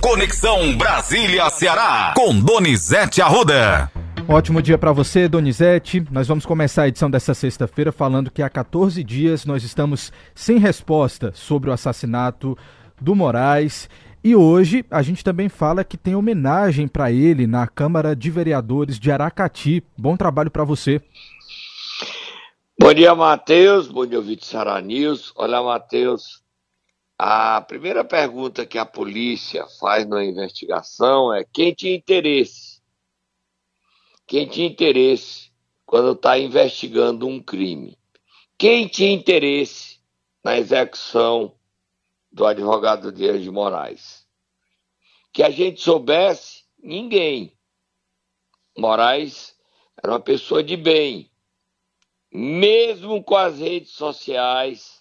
Conexão 0.00 0.78
Brasília-Ceará, 0.78 2.14
com 2.16 2.40
Donizete 2.40 3.20
Arruda. 3.20 3.92
Ótimo 4.26 4.62
dia 4.62 4.78
para 4.78 4.92
você, 4.92 5.28
Donizete. 5.28 6.02
Nós 6.10 6.26
vamos 6.26 6.46
começar 6.46 6.84
a 6.84 6.88
edição 6.88 7.10
dessa 7.10 7.34
sexta-feira 7.34 7.92
falando 7.92 8.30
que 8.30 8.42
há 8.42 8.48
14 8.48 9.04
dias 9.04 9.44
nós 9.44 9.62
estamos 9.62 10.10
sem 10.34 10.56
resposta 10.56 11.32
sobre 11.34 11.68
o 11.68 11.72
assassinato 11.72 12.56
do 12.98 13.14
Moraes. 13.14 13.90
E 14.24 14.34
hoje 14.34 14.86
a 14.90 15.02
gente 15.02 15.22
também 15.22 15.50
fala 15.50 15.84
que 15.84 15.98
tem 15.98 16.14
homenagem 16.14 16.88
para 16.88 17.12
ele 17.12 17.46
na 17.46 17.66
Câmara 17.66 18.16
de 18.16 18.30
Vereadores 18.30 18.98
de 18.98 19.12
Aracati. 19.12 19.84
Bom 19.98 20.16
trabalho 20.16 20.50
para 20.50 20.64
você. 20.64 21.02
Bom 22.80 22.94
dia, 22.94 23.14
Matheus. 23.14 23.86
Bom 23.86 24.06
dia, 24.06 24.16
ouvinte 24.16 24.46
Sara 24.46 24.80
News. 24.80 25.34
Olha, 25.36 25.62
Matheus, 25.62 26.40
a 27.22 27.60
primeira 27.60 28.02
pergunta 28.02 28.64
que 28.64 28.78
a 28.78 28.86
polícia 28.86 29.66
faz 29.78 30.06
na 30.06 30.24
investigação 30.24 31.34
é 31.34 31.44
quem 31.44 31.74
tinha 31.74 31.94
interesse? 31.94 32.80
Quem 34.26 34.48
tinha 34.48 34.66
interesse 34.66 35.52
quando 35.84 36.12
está 36.12 36.38
investigando 36.38 37.26
um 37.26 37.38
crime? 37.38 37.98
Quem 38.56 38.88
tinha 38.88 39.12
interesse 39.12 40.00
na 40.42 40.56
execução 40.56 41.54
do 42.32 42.46
advogado 42.46 43.12
Dias 43.12 43.42
de 43.42 43.50
Moraes? 43.50 44.26
Que 45.30 45.42
a 45.42 45.50
gente 45.50 45.82
soubesse, 45.82 46.64
ninguém. 46.78 47.54
Moraes 48.78 49.54
era 50.02 50.10
uma 50.10 50.20
pessoa 50.20 50.62
de 50.62 50.74
bem, 50.74 51.30
mesmo 52.32 53.22
com 53.22 53.36
as 53.36 53.58
redes 53.58 53.90
sociais 53.90 55.00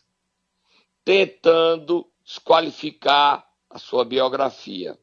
tentando 1.10 2.09
desqualificar 2.30 3.44
a 3.68 3.80
sua 3.80 4.06
biografia. 4.06 4.96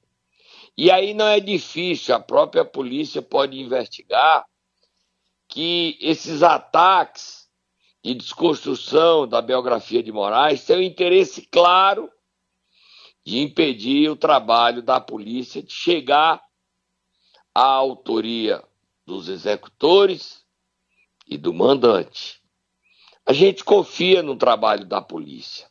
E 0.79 0.93
aí 0.93 1.13
não 1.13 1.27
é 1.27 1.41
difícil, 1.41 2.15
a 2.15 2.21
própria 2.21 2.65
polícia 2.65 3.21
pode 3.21 3.59
investigar 3.59 4.47
que 5.49 5.99
esses 6.01 6.45
ataques 6.45 7.49
de 8.05 8.15
desconstrução 8.15 9.27
da 9.27 9.43
biografia 9.43 10.05
de 10.05 10.13
Moraes 10.13 10.65
têm 10.65 10.77
um 10.77 10.83
interesse 10.83 11.43
claro 11.51 12.09
de 13.25 13.41
impedir 13.41 14.09
o 14.09 14.15
trabalho 14.15 14.81
da 14.81 15.01
polícia 15.01 15.61
de 15.61 15.73
chegar 15.73 16.41
à 17.53 17.65
autoria 17.65 18.63
dos 19.05 19.29
executores 19.29 20.45
e 21.27 21.37
do 21.37 21.53
mandante. 21.53 22.41
A 23.25 23.33
gente 23.33 23.65
confia 23.65 24.23
no 24.23 24.37
trabalho 24.37 24.85
da 24.85 25.03
polícia. 25.03 25.69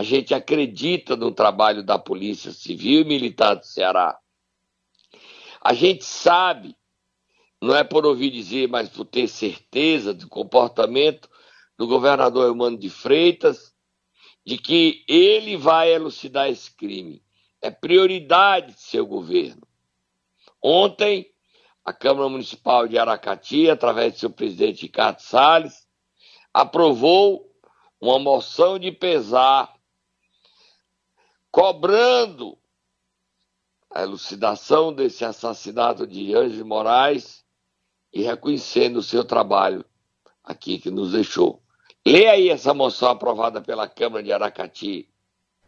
A 0.00 0.02
gente 0.02 0.32
acredita 0.32 1.14
no 1.14 1.30
trabalho 1.30 1.82
da 1.82 1.98
Polícia 1.98 2.52
Civil 2.52 3.02
e 3.02 3.04
Militar 3.04 3.56
do 3.56 3.66
Ceará. 3.66 4.18
A 5.62 5.74
gente 5.74 6.06
sabe, 6.06 6.74
não 7.60 7.76
é 7.76 7.84
por 7.84 8.06
ouvir 8.06 8.30
dizer, 8.30 8.66
mas 8.66 8.88
por 8.88 9.04
ter 9.04 9.28
certeza 9.28 10.14
do 10.14 10.26
comportamento 10.26 11.28
do 11.76 11.86
governador 11.86 12.46
Eumano 12.46 12.78
de 12.78 12.88
Freitas, 12.88 13.74
de 14.42 14.56
que 14.56 15.04
ele 15.06 15.58
vai 15.58 15.92
elucidar 15.92 16.48
esse 16.48 16.74
crime. 16.74 17.22
É 17.60 17.70
prioridade 17.70 18.72
de 18.72 18.80
seu 18.80 19.04
governo. 19.04 19.68
Ontem, 20.62 21.26
a 21.84 21.92
Câmara 21.92 22.26
Municipal 22.26 22.88
de 22.88 22.96
Aracati, 22.96 23.68
através 23.68 24.14
de 24.14 24.20
seu 24.20 24.30
presidente 24.30 24.80
Ricardo 24.80 25.20
Salles, 25.20 25.86
aprovou 26.54 27.54
uma 28.00 28.18
moção 28.18 28.78
de 28.78 28.90
pesar 28.90 29.78
cobrando 31.50 32.56
a 33.92 34.02
elucidação 34.02 34.92
desse 34.92 35.24
assassinato 35.24 36.06
de 36.06 36.34
Anjo 36.34 36.64
Moraes 36.64 37.44
e 38.12 38.22
reconhecendo 38.22 38.98
o 38.98 39.02
seu 39.02 39.24
trabalho 39.24 39.84
aqui 40.44 40.78
que 40.78 40.90
nos 40.90 41.12
deixou. 41.12 41.60
Leia 42.06 42.32
aí 42.32 42.48
essa 42.48 42.72
moção 42.72 43.10
aprovada 43.10 43.60
pela 43.60 43.88
Câmara 43.88 44.22
de 44.22 44.32
Aracati, 44.32 45.08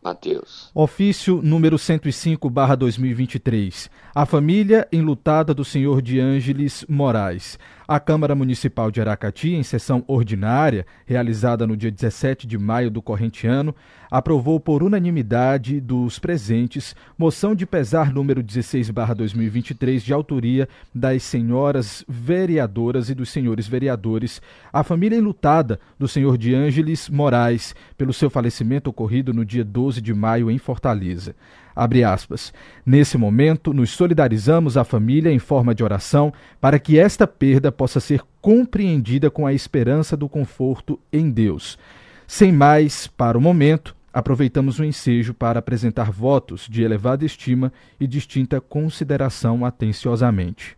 Matheus. 0.03 0.71
Ofício 0.75 1.41
número 1.43 1.79
105, 1.79 2.51
barra 2.51 2.75
2023. 2.75 3.89
A 4.15 4.27
família 4.27 4.89
enlutada 4.91 5.55
do 5.55 5.65
senhor 5.65 6.03
de 6.03 6.19
Ângeles 6.19 6.85
Moraes. 6.89 7.59
A 7.93 8.01
Câmara 8.01 8.35
Municipal 8.35 8.91
de 8.91 9.03
Aracati, 9.03 9.51
em 9.51 9.63
sessão 9.63 10.03
ordinária, 10.07 10.87
realizada 11.05 11.67
no 11.67 11.77
dia 11.77 11.91
17 11.91 12.47
de 12.47 12.57
maio 12.57 12.91
do 12.91 13.03
corrente 13.03 13.47
ano, 13.47 13.77
aprovou 14.11 14.59
por 14.59 14.83
unanimidade 14.83 15.79
dos 15.79 16.19
presentes 16.19 16.97
moção 17.19 17.55
de 17.55 17.67
pesar 17.67 18.11
número 18.11 18.43
16/2023 18.43 20.03
de 20.03 20.11
autoria 20.11 20.67
das 20.95 21.23
senhoras 21.23 22.03
vereadoras 22.09 23.11
e 23.11 23.15
dos 23.15 23.29
senhores 23.29 23.69
vereadores, 23.69 24.41
a 24.73 24.83
família 24.83 25.19
enlutada 25.19 25.79
do 25.99 26.09
senhor 26.09 26.39
de 26.39 26.55
Ângeles 26.55 27.11
Moraes 27.11 27.75
pelo 27.99 28.15
seu 28.15 28.31
falecimento 28.31 28.89
ocorrido 28.89 29.35
no 29.35 29.45
dia 29.45 29.67
12 29.67 30.01
de 30.01 30.15
maio 30.15 30.51
em 30.51 30.57
Fortaleza. 30.57 31.37
Abre 31.75 32.05
aspas. 32.05 32.53
Nesse 32.85 33.17
momento, 33.17 33.73
nos 33.73 33.91
solidarizamos 33.91 34.77
à 34.77 34.85
família 34.85 35.33
em 35.33 35.39
forma 35.39 35.75
de 35.75 35.83
oração 35.83 36.33
para 36.61 36.79
que 36.79 36.99
esta 36.99 37.27
perda 37.27 37.73
possa 37.73 38.01
ser 38.01 38.23
compreendida 38.41 39.31
com 39.31 39.47
a 39.47 39.53
esperança 39.53 40.17
do 40.17 40.29
conforto 40.29 40.99
em 41.13 41.31
Deus. 41.31 41.79
Sem 42.27 42.53
mais, 42.53 43.07
para 43.07 43.37
o 43.37 43.41
momento, 43.41 43.97
aproveitamos 44.13 44.79
o 44.79 44.85
ensejo 44.85 45.33
para 45.33 45.59
apresentar 45.59 46.11
votos 46.11 46.67
de 46.69 46.83
elevada 46.83 47.25
estima 47.25 47.73
e 47.99 48.07
distinta 48.07 48.61
consideração 48.61 49.65
atenciosamente. 49.65 50.77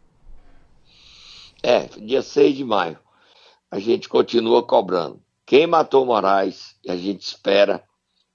É, 1.62 1.86
dia 1.98 2.22
6 2.22 2.56
de 2.56 2.64
maio. 2.64 2.98
A 3.70 3.78
gente 3.78 4.08
continua 4.08 4.62
cobrando. 4.62 5.20
Quem 5.46 5.66
matou 5.66 6.06
Moraes, 6.06 6.76
e 6.84 6.90
a 6.90 6.96
gente 6.96 7.22
espera 7.22 7.82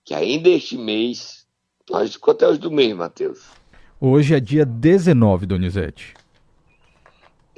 que 0.03 0.13
ainda 0.13 0.49
este 0.49 0.77
mês 0.77 1.38
nós 1.89 2.15
quanto 2.17 2.45
é 2.45 2.49
os 2.49 2.57
do 2.57 2.71
mês, 2.71 2.95
Matheus? 2.95 3.39
Hoje 3.99 4.35
é 4.35 4.39
dia 4.39 4.65
19, 4.65 5.45
Donizete. 5.45 6.13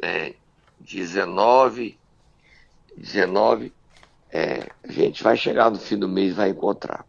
É, 0.02 0.34
19, 0.80 1.98
19, 2.98 3.72
é, 4.32 4.68
a 4.84 4.92
gente 4.92 5.24
vai 5.24 5.38
chegar 5.38 5.70
no 5.70 5.78
fim 5.78 5.98
do 5.98 6.08
mês 6.08 6.36
vai 6.36 6.50
encontrar. 6.50 7.06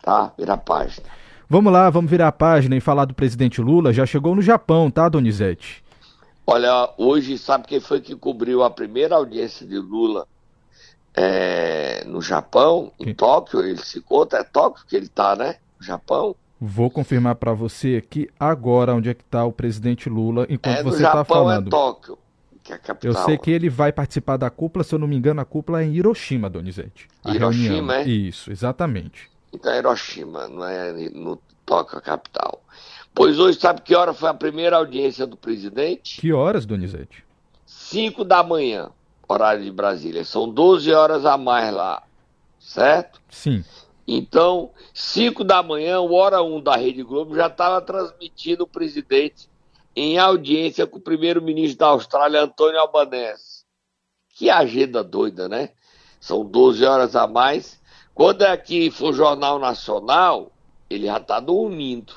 Tá? 0.00 0.32
Vira 0.38 0.54
a 0.54 0.56
página. 0.56 1.06
Vamos 1.50 1.72
lá, 1.72 1.90
vamos 1.90 2.10
virar 2.10 2.28
a 2.28 2.32
página 2.32 2.76
e 2.76 2.80
falar 2.80 3.04
do 3.04 3.14
presidente 3.14 3.60
Lula. 3.60 3.92
Já 3.92 4.06
chegou 4.06 4.34
no 4.34 4.42
Japão, 4.42 4.90
tá, 4.90 5.08
Donizete? 5.08 5.82
Olha, 6.46 6.90
hoje 6.96 7.36
sabe 7.36 7.66
quem 7.66 7.80
foi 7.80 8.00
que 8.00 8.16
cobriu 8.16 8.62
a 8.62 8.70
primeira 8.70 9.16
audiência 9.16 9.66
de 9.66 9.78
Lula 9.78 10.26
é, 11.14 12.04
no 12.06 12.22
Japão, 12.22 12.92
em 12.98 13.12
Tóquio? 13.12 13.60
Ele 13.60 13.78
se 13.78 14.00
conta, 14.00 14.38
é 14.38 14.44
Tóquio 14.44 14.86
que 14.86 14.96
ele 14.96 15.08
tá, 15.08 15.36
né? 15.36 15.56
Japão? 15.80 16.34
Vou 16.60 16.90
confirmar 16.90 17.36
para 17.36 17.52
você 17.52 17.96
aqui 17.96 18.28
agora 18.38 18.94
onde 18.94 19.08
é 19.08 19.14
que 19.14 19.22
está 19.22 19.44
o 19.44 19.52
presidente 19.52 20.08
Lula 20.08 20.46
enquanto 20.48 20.78
é, 20.78 20.82
você 20.82 21.04
está 21.04 21.24
falando. 21.24 21.68
É 21.68 21.70
Tóquio, 21.70 22.18
que 22.64 22.72
é 22.72 22.76
a 22.76 22.78
capital. 22.78 23.12
Eu 23.12 23.26
sei 23.26 23.38
que 23.38 23.50
ele 23.50 23.70
vai 23.70 23.92
participar 23.92 24.36
da 24.36 24.50
cúpula, 24.50 24.82
se 24.82 24.92
eu 24.94 24.98
não 24.98 25.06
me 25.06 25.16
engano, 25.16 25.40
a 25.40 25.44
cúpula 25.44 25.82
é 25.82 25.86
em 25.86 25.94
Hiroshima, 25.94 26.50
Donizete. 26.50 27.06
A 27.22 27.32
Hiroshima, 27.32 27.68
reunião. 27.68 27.92
é? 27.92 28.04
Isso, 28.08 28.50
exatamente. 28.50 29.30
Então 29.52 29.72
é 29.72 29.78
Hiroshima, 29.78 30.48
não 30.48 30.64
é 30.64 30.92
no 31.10 31.38
Tóquio, 31.64 31.98
a 31.98 32.00
capital. 32.00 32.60
Pois 33.14 33.38
hoje, 33.38 33.58
sabe 33.60 33.82
que 33.82 33.94
hora 33.94 34.12
foi 34.12 34.28
a 34.28 34.34
primeira 34.34 34.76
audiência 34.76 35.26
do 35.26 35.36
presidente? 35.36 36.20
Que 36.20 36.32
horas, 36.32 36.66
Donizete? 36.66 37.24
5 37.66 38.24
da 38.24 38.42
manhã, 38.42 38.90
horário 39.28 39.62
de 39.62 39.70
Brasília. 39.70 40.24
São 40.24 40.48
12 40.48 40.92
horas 40.92 41.24
a 41.24 41.36
mais 41.38 41.72
lá, 41.72 42.02
certo? 42.58 43.20
Sim. 43.30 43.64
Então, 44.10 44.70
5 44.94 45.44
da 45.44 45.62
manhã, 45.62 46.00
Hora 46.00 46.42
1 46.42 46.62
da 46.62 46.74
Rede 46.74 47.02
Globo 47.02 47.36
já 47.36 47.46
estava 47.46 47.78
transmitindo 47.82 48.64
o 48.64 48.66
presidente 48.66 49.50
em 49.94 50.16
audiência 50.16 50.86
com 50.86 50.96
o 50.96 51.02
primeiro-ministro 51.02 51.80
da 51.80 51.88
Austrália, 51.88 52.40
Antônio 52.40 52.80
Albanese. 52.80 53.66
Que 54.30 54.48
agenda 54.48 55.04
doida, 55.04 55.46
né? 55.46 55.72
São 56.18 56.42
12 56.42 56.86
horas 56.86 57.14
a 57.14 57.26
mais. 57.26 57.78
Quando 58.14 58.44
é 58.44 58.56
que 58.56 58.90
for 58.90 59.12
Jornal 59.12 59.58
Nacional, 59.58 60.50
ele 60.88 61.04
já 61.04 61.18
está 61.18 61.38
dormindo. 61.38 62.14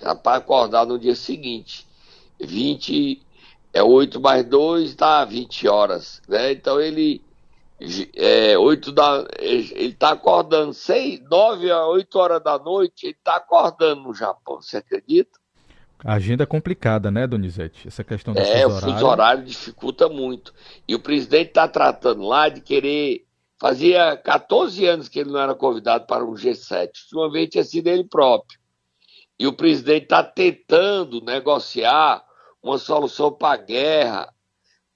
Já 0.00 0.14
para 0.14 0.38
acordar 0.38 0.86
no 0.86 0.98
dia 0.98 1.14
seguinte. 1.14 1.86
20, 2.40 3.20
é 3.74 3.82
8 3.82 4.18
mais 4.18 4.46
2, 4.48 4.94
dá 4.94 5.26
20 5.26 5.68
horas. 5.68 6.22
Né? 6.26 6.52
Então 6.52 6.80
ele 6.80 7.20
é, 8.14 8.56
8 8.56 8.92
da, 8.92 9.26
ele 9.38 9.88
está 9.88 10.10
acordando 10.10 10.72
6, 10.72 11.20
9 11.28 11.70
a 11.70 11.86
8 11.86 12.18
horas 12.18 12.42
da 12.42 12.58
noite, 12.58 13.06
ele 13.06 13.12
está 13.12 13.36
acordando 13.36 14.02
no 14.02 14.14
Japão, 14.14 14.62
você 14.62 14.78
acredita? 14.78 15.38
A 16.04 16.14
agenda 16.14 16.44
é 16.44 16.46
complicada, 16.46 17.10
né, 17.10 17.26
Donizete? 17.26 17.88
Essa 17.88 18.04
questão 18.04 18.34
do 18.34 18.40
É, 18.40 18.66
o 18.66 18.70
fuso 18.70 19.06
horário 19.06 19.44
dificulta 19.44 20.08
muito. 20.08 20.54
E 20.86 20.94
o 20.94 21.00
presidente 21.00 21.48
está 21.48 21.66
tratando 21.66 22.22
lá 22.22 22.48
de 22.48 22.60
querer. 22.60 23.24
Fazia 23.58 24.14
14 24.18 24.86
anos 24.86 25.08
que 25.08 25.18
ele 25.18 25.30
não 25.30 25.40
era 25.40 25.54
convidado 25.54 26.06
para 26.06 26.22
um 26.22 26.34
G7. 26.34 26.90
Uma 27.14 27.30
vez 27.32 27.48
tinha 27.48 27.64
sido 27.64 27.86
ele 27.88 28.04
próprio. 28.04 28.58
e 29.38 29.46
o 29.46 29.52
presidente 29.52 30.04
está 30.04 30.22
tentando 30.22 31.22
negociar 31.22 32.22
uma 32.62 32.78
solução 32.78 33.32
para 33.32 33.54
a 33.54 33.64
guerra 33.64 34.34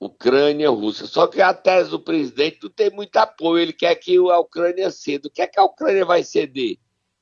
Ucrânia-Rússia. 0.01 1.07
Só 1.07 1.27
que 1.27 1.43
a 1.43 1.53
tese 1.53 1.91
do 1.91 2.01
presidente 2.01 2.61
não 2.63 2.71
tem 2.71 2.91
muito 2.91 3.17
apoio. 3.19 3.63
Ele 3.63 3.73
quer 3.73 3.95
que 3.97 4.17
a 4.17 4.39
Ucrânia 4.39 4.91
ceda. 4.91 5.29
O 5.29 5.31
que 5.31 5.43
é 5.43 5.47
que 5.47 5.61
a 5.61 5.65
Ucrânia 5.65 6.07
vai 6.07 6.25
ceder? 6.25 6.79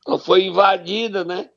Ela 0.06 0.18
foi 0.18 0.44
invadida, 0.44 1.24
né? 1.24 1.50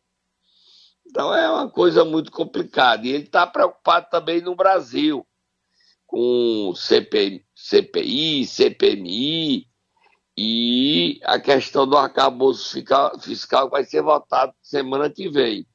Então 1.05 1.33
é 1.33 1.47
uma 1.49 1.69
coisa 1.69 2.03
muito 2.03 2.31
complicada. 2.31 3.05
E 3.05 3.11
ele 3.11 3.25
está 3.25 3.45
preocupado 3.45 4.07
também 4.09 4.41
no 4.41 4.55
Brasil, 4.55 5.25
com 6.07 6.73
CPI, 6.75 7.45
CPI, 7.55 8.45
CPMI, 8.45 9.67
e 10.35 11.19
a 11.23 11.39
questão 11.39 11.85
do 11.85 11.97
arcabouço 11.97 12.71
fiscal, 12.73 13.19
fiscal 13.19 13.69
vai 13.69 13.83
ser 13.83 14.01
votado 14.01 14.53
semana 14.61 15.09
que 15.09 15.29
vem. 15.29 15.67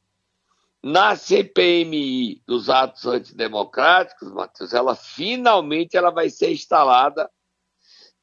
Na 0.88 1.16
CPMI 1.16 2.40
dos 2.46 2.70
atos 2.70 3.04
antidemocráticos, 3.06 4.30
Matheus, 4.30 4.72
ela 4.72 4.94
finalmente 4.94 5.96
ela 5.96 6.10
vai 6.10 6.30
ser 6.30 6.52
instalada 6.52 7.28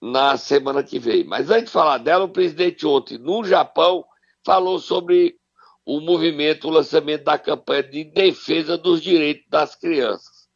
na 0.02 0.38
semana 0.38 0.82
que 0.82 0.98
vem. 0.98 1.26
Mas 1.26 1.50
antes 1.50 1.66
de 1.66 1.72
falar 1.72 1.98
dela, 1.98 2.24
o 2.24 2.30
presidente 2.30 2.88
ontem, 2.88 3.18
no 3.18 3.44
Japão, 3.44 4.06
falou 4.46 4.80
sobre 4.80 5.36
o 5.86 6.00
movimento, 6.00 6.70
o 6.70 6.72
lançamento 6.72 7.26
da 7.26 7.38
campanha 7.38 7.84
de 7.84 8.06
defesa 8.06 8.78
dos 8.78 9.02
direitos 9.02 9.44
das 9.50 9.76
crianças. 9.76 10.48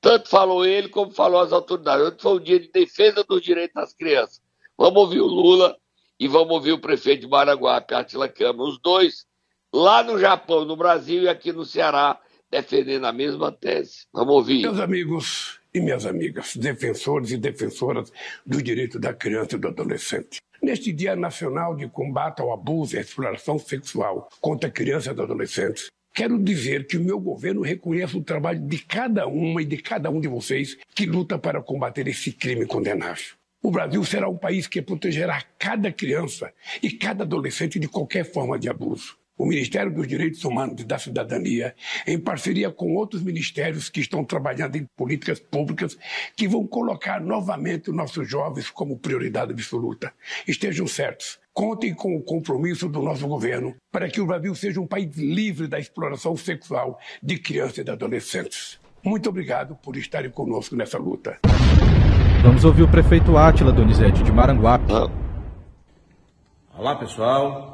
Tanto 0.00 0.30
falou 0.30 0.64
ele 0.64 0.88
como 0.88 1.10
falou 1.10 1.42
as 1.42 1.52
autoridades. 1.52 2.06
Ontem 2.06 2.22
foi 2.22 2.36
o 2.36 2.40
dia 2.40 2.58
de 2.58 2.72
defesa 2.72 3.22
dos 3.22 3.42
direitos 3.42 3.74
das 3.74 3.92
crianças. 3.92 4.40
Vamos 4.78 4.98
ouvir 4.98 5.20
o 5.20 5.26
Lula 5.26 5.76
e 6.18 6.26
vamos 6.26 6.54
ouvir 6.54 6.72
o 6.72 6.80
prefeito 6.80 7.20
de 7.20 7.28
Maranguape, 7.28 7.92
Atila 7.92 8.30
Câmara. 8.30 8.66
Os 8.66 8.80
dois 8.80 9.28
lá 9.72 10.02
no 10.02 10.18
Japão, 10.18 10.64
no 10.64 10.76
Brasil 10.76 11.22
e 11.22 11.28
aqui 11.28 11.52
no 11.52 11.64
Ceará, 11.64 12.18
defendendo 12.50 13.06
a 13.06 13.12
mesma 13.12 13.52
tese. 13.52 14.06
Vamos 14.12 14.34
ouvir. 14.34 14.62
Meus 14.62 14.80
amigos 14.80 15.60
e 15.72 15.80
minhas 15.80 16.04
amigas, 16.04 16.56
defensores 16.56 17.30
e 17.30 17.36
defensoras 17.36 18.12
do 18.44 18.60
direito 18.60 18.98
da 18.98 19.14
criança 19.14 19.56
e 19.56 19.58
do 19.58 19.68
adolescente. 19.68 20.40
Neste 20.60 20.92
Dia 20.92 21.16
Nacional 21.16 21.74
de 21.74 21.88
Combate 21.88 22.42
ao 22.42 22.52
Abuso 22.52 22.94
e 22.94 22.98
à 22.98 23.00
Exploração 23.00 23.58
Sexual 23.58 24.28
contra 24.40 24.70
crianças 24.70 25.06
e 25.06 25.10
adolescentes, 25.22 25.86
quero 26.12 26.38
dizer 26.38 26.86
que 26.86 26.98
o 26.98 27.04
meu 27.04 27.18
governo 27.18 27.62
reconhece 27.62 28.16
o 28.16 28.22
trabalho 28.22 28.60
de 28.60 28.78
cada 28.78 29.26
uma 29.26 29.62
e 29.62 29.64
de 29.64 29.78
cada 29.78 30.10
um 30.10 30.20
de 30.20 30.28
vocês 30.28 30.76
que 30.94 31.06
luta 31.06 31.38
para 31.38 31.62
combater 31.62 32.08
esse 32.08 32.32
crime 32.32 32.66
condenável. 32.66 33.24
O 33.62 33.70
Brasil 33.70 34.02
será 34.04 34.28
um 34.28 34.36
país 34.36 34.66
que 34.66 34.82
protegerá 34.82 35.42
cada 35.58 35.92
criança 35.92 36.52
e 36.82 36.90
cada 36.90 37.24
adolescente 37.24 37.78
de 37.78 37.88
qualquer 37.88 38.24
forma 38.24 38.58
de 38.58 38.68
abuso 38.68 39.19
o 39.40 39.46
Ministério 39.46 39.90
dos 39.90 40.06
Direitos 40.06 40.44
Humanos 40.44 40.82
e 40.82 40.84
da 40.84 40.98
Cidadania, 40.98 41.74
em 42.06 42.18
parceria 42.18 42.70
com 42.70 42.94
outros 42.94 43.22
ministérios 43.22 43.88
que 43.88 44.00
estão 44.00 44.22
trabalhando 44.22 44.76
em 44.76 44.86
políticas 44.94 45.40
públicas 45.40 45.96
que 46.36 46.46
vão 46.46 46.66
colocar 46.66 47.22
novamente 47.22 47.88
os 47.88 47.96
nossos 47.96 48.28
jovens 48.28 48.68
como 48.68 48.98
prioridade 48.98 49.52
absoluta. 49.52 50.12
Estejam 50.46 50.86
certos. 50.86 51.40
Contem 51.54 51.94
com 51.94 52.14
o 52.14 52.22
compromisso 52.22 52.86
do 52.86 53.00
nosso 53.00 53.26
governo 53.26 53.74
para 53.90 54.10
que 54.10 54.20
o 54.20 54.26
Brasil 54.26 54.54
seja 54.54 54.78
um 54.78 54.86
país 54.86 55.16
livre 55.16 55.66
da 55.66 55.78
exploração 55.78 56.36
sexual 56.36 56.98
de 57.22 57.38
crianças 57.38 57.78
e 57.78 57.84
de 57.84 57.90
adolescentes. 57.90 58.78
Muito 59.02 59.30
obrigado 59.30 59.74
por 59.76 59.96
estarem 59.96 60.30
conosco 60.30 60.76
nessa 60.76 60.98
luta. 60.98 61.38
Vamos 62.42 62.62
ouvir 62.66 62.82
o 62.82 62.90
prefeito 62.90 63.38
Átila 63.38 63.72
Donizete 63.72 64.22
de 64.22 64.30
Maranguape. 64.30 64.92
Olá, 66.76 66.96
pessoal. 66.96 67.69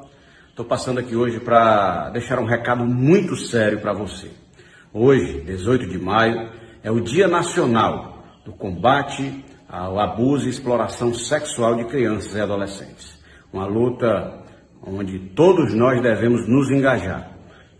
Estou 0.56 0.64
passando 0.64 0.98
aqui 1.00 1.14
hoje 1.14 1.38
para 1.38 2.08
deixar 2.08 2.38
um 2.38 2.46
recado 2.46 2.82
muito 2.82 3.36
sério 3.36 3.78
para 3.78 3.92
você. 3.92 4.30
Hoje, 4.90 5.42
18 5.42 5.86
de 5.86 5.98
maio, 5.98 6.50
é 6.82 6.90
o 6.90 6.98
Dia 6.98 7.28
Nacional 7.28 8.24
do 8.42 8.52
Combate 8.52 9.44
ao 9.68 10.00
Abuso 10.00 10.46
e 10.46 10.48
Exploração 10.48 11.12
Sexual 11.12 11.74
de 11.74 11.84
Crianças 11.84 12.34
e 12.34 12.40
Adolescentes. 12.40 13.22
Uma 13.52 13.66
luta 13.66 14.44
onde 14.82 15.18
todos 15.18 15.74
nós 15.74 16.00
devemos 16.00 16.48
nos 16.48 16.70
engajar. 16.70 17.32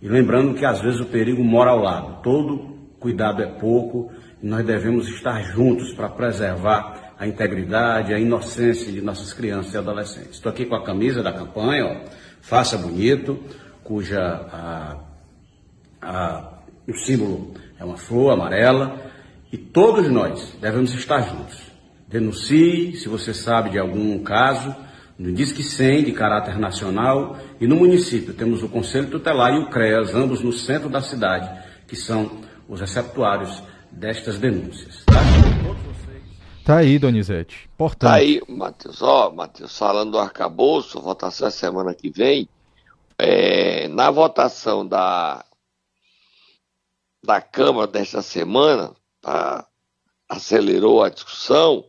E 0.02 0.06
lembrando 0.06 0.52
que 0.52 0.66
às 0.66 0.78
vezes 0.78 1.00
o 1.00 1.06
perigo 1.06 1.42
mora 1.42 1.70
ao 1.70 1.80
lado. 1.80 2.20
Todo 2.22 2.76
cuidado 3.00 3.42
é 3.42 3.58
pouco 3.58 4.12
e 4.42 4.46
nós 4.46 4.66
devemos 4.66 5.08
estar 5.08 5.42
juntos 5.44 5.94
para 5.94 6.10
preservar 6.10 7.05
a 7.18 7.26
integridade, 7.26 8.12
a 8.12 8.18
inocência 8.18 8.92
de 8.92 9.00
nossas 9.00 9.32
crianças 9.32 9.72
e 9.72 9.78
adolescentes. 9.78 10.32
Estou 10.32 10.50
aqui 10.50 10.66
com 10.66 10.74
a 10.74 10.84
camisa 10.84 11.22
da 11.22 11.32
campanha, 11.32 11.86
ó 11.86 12.26
Faça 12.42 12.78
Bonito, 12.78 13.38
cuja 13.82 14.20
a, 14.20 14.96
a, 16.00 16.52
o 16.86 16.94
símbolo 16.94 17.54
é 17.78 17.84
uma 17.84 17.96
flor 17.96 18.32
amarela, 18.32 19.00
e 19.52 19.56
todos 19.56 20.08
nós 20.08 20.54
devemos 20.60 20.94
estar 20.94 21.20
juntos. 21.22 21.60
Denuncie 22.06 22.96
se 22.96 23.08
você 23.08 23.34
sabe 23.34 23.70
de 23.70 23.78
algum 23.78 24.18
caso, 24.22 24.74
no 25.18 25.32
Disque 25.32 25.62
100 25.62 26.04
de 26.04 26.12
caráter 26.12 26.58
nacional 26.58 27.38
e 27.60 27.66
no 27.66 27.76
município 27.76 28.34
temos 28.34 28.62
o 28.62 28.68
Conselho 28.68 29.08
Tutelar 29.08 29.54
e 29.54 29.58
o 29.58 29.70
CREAS, 29.70 30.14
ambos 30.14 30.42
no 30.42 30.52
centro 30.52 30.88
da 30.88 31.00
cidade, 31.00 31.50
que 31.88 31.96
são 31.96 32.30
os 32.68 32.80
receptuários 32.80 33.62
destas 33.90 34.38
denúncias. 34.38 35.04
Tá? 35.06 35.85
Tá 36.66 36.78
aí, 36.78 36.98
Donizete. 36.98 37.70
Portanto. 37.78 38.10
Tá 38.10 38.16
aí, 38.16 38.42
Matheus. 38.48 39.00
Ó, 39.00 39.30
Matheus, 39.30 39.78
falando 39.78 40.10
do 40.10 40.18
arcabouço, 40.18 41.00
votação 41.00 41.46
é 41.46 41.50
semana 41.52 41.94
que 41.94 42.10
vem. 42.10 42.48
É, 43.16 43.86
na 43.86 44.10
votação 44.10 44.84
da, 44.84 45.44
da 47.22 47.40
Câmara 47.40 47.86
desta 47.86 48.20
semana, 48.20 48.92
tá, 49.20 49.64
acelerou 50.28 51.04
a 51.04 51.08
discussão, 51.08 51.84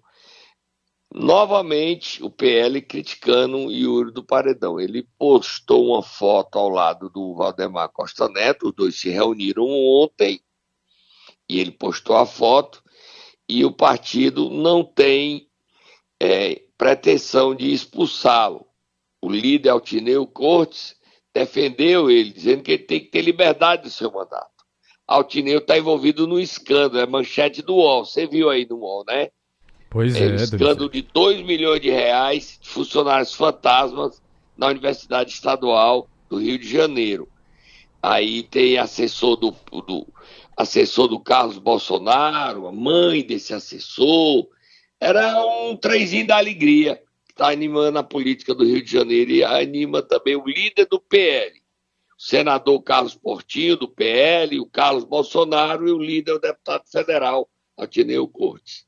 novamente 1.11 2.23
o 2.23 2.29
PL 2.29 2.79
criticando 2.79 3.57
o 3.57 3.71
Yuri 3.71 4.11
do 4.11 4.23
Paredão. 4.23 4.79
Ele 4.79 5.09
postou 5.17 5.87
uma 5.87 6.03
foto 6.03 6.59
ao 6.59 6.69
lado 6.69 7.09
do 7.09 7.33
Valdemar 7.33 7.89
Costa 7.89 8.29
Neto, 8.29 8.67
os 8.67 8.75
dois 8.75 8.99
se 8.99 9.09
reuniram 9.09 9.65
ontem, 9.67 10.39
e 11.49 11.59
ele 11.59 11.71
postou 11.71 12.15
a 12.15 12.27
foto 12.27 12.83
e 13.47 13.63
o 13.63 13.71
partido 13.71 14.49
não 14.49 14.83
tem 14.83 15.47
é, 16.19 16.61
pretensão 16.77 17.55
de 17.55 17.71
expulsá-lo. 17.71 18.65
O 19.21 19.29
líder 19.29 19.69
Altineu 19.69 20.25
Cortes 20.27 20.95
defendeu 21.33 22.09
ele, 22.09 22.31
dizendo 22.31 22.63
que 22.63 22.71
ele 22.71 22.83
tem 22.83 22.99
que 22.99 23.07
ter 23.07 23.21
liberdade 23.21 23.83
do 23.83 23.89
seu 23.89 24.11
mandato. 24.11 24.57
Altineu 25.07 25.59
está 25.59 25.77
envolvido 25.77 26.27
no 26.27 26.39
escândalo, 26.39 26.99
é 26.99 27.05
manchete 27.05 27.61
do 27.61 27.75
UOL. 27.75 28.05
Você 28.05 28.27
viu 28.27 28.49
aí 28.49 28.67
no 28.69 28.77
UOL, 28.77 29.05
né? 29.07 29.29
Pois 29.89 30.15
é. 30.15 30.25
é 30.25 30.35
escândalo 30.35 30.89
de 30.89 31.01
2 31.01 31.45
milhões 31.45 31.79
de 31.79 31.89
reais 31.89 32.59
de 32.61 32.67
funcionários 32.67 33.33
fantasmas 33.33 34.21
na 34.57 34.67
Universidade 34.67 35.31
Estadual 35.31 36.09
do 36.29 36.37
Rio 36.39 36.59
de 36.59 36.67
Janeiro. 36.67 37.29
Aí 38.01 38.43
tem 38.43 38.77
assessor 38.77 39.37
do, 39.37 39.55
do 39.71 40.05
assessor 40.57 41.07
do 41.07 41.19
Carlos 41.19 41.59
Bolsonaro, 41.59 42.67
a 42.67 42.71
mãe 42.71 43.23
desse 43.23 43.53
assessor. 43.53 44.49
Era 44.99 45.45
um 45.45 45.77
trenzinho 45.77 46.25
da 46.25 46.37
alegria 46.37 46.95
que 47.25 47.33
está 47.33 47.51
animando 47.51 47.99
a 47.99 48.03
política 48.03 48.55
do 48.55 48.65
Rio 48.65 48.83
de 48.83 48.91
Janeiro 48.91 49.29
e 49.29 49.43
anima 49.43 50.01
também 50.01 50.35
o 50.35 50.47
líder 50.47 50.87
do 50.87 50.99
PL, 50.99 51.61
o 52.17 52.21
senador 52.21 52.81
Carlos 52.81 53.13
Portinho, 53.13 53.77
do 53.77 53.87
PL, 53.87 54.59
o 54.59 54.65
Carlos 54.65 55.03
Bolsonaro 55.03 55.87
e 55.87 55.91
o 55.91 55.99
líder, 55.99 56.31
o 56.31 56.39
deputado 56.39 56.89
federal, 56.91 57.47
Atineu 57.77 58.27
Cortes. 58.27 58.87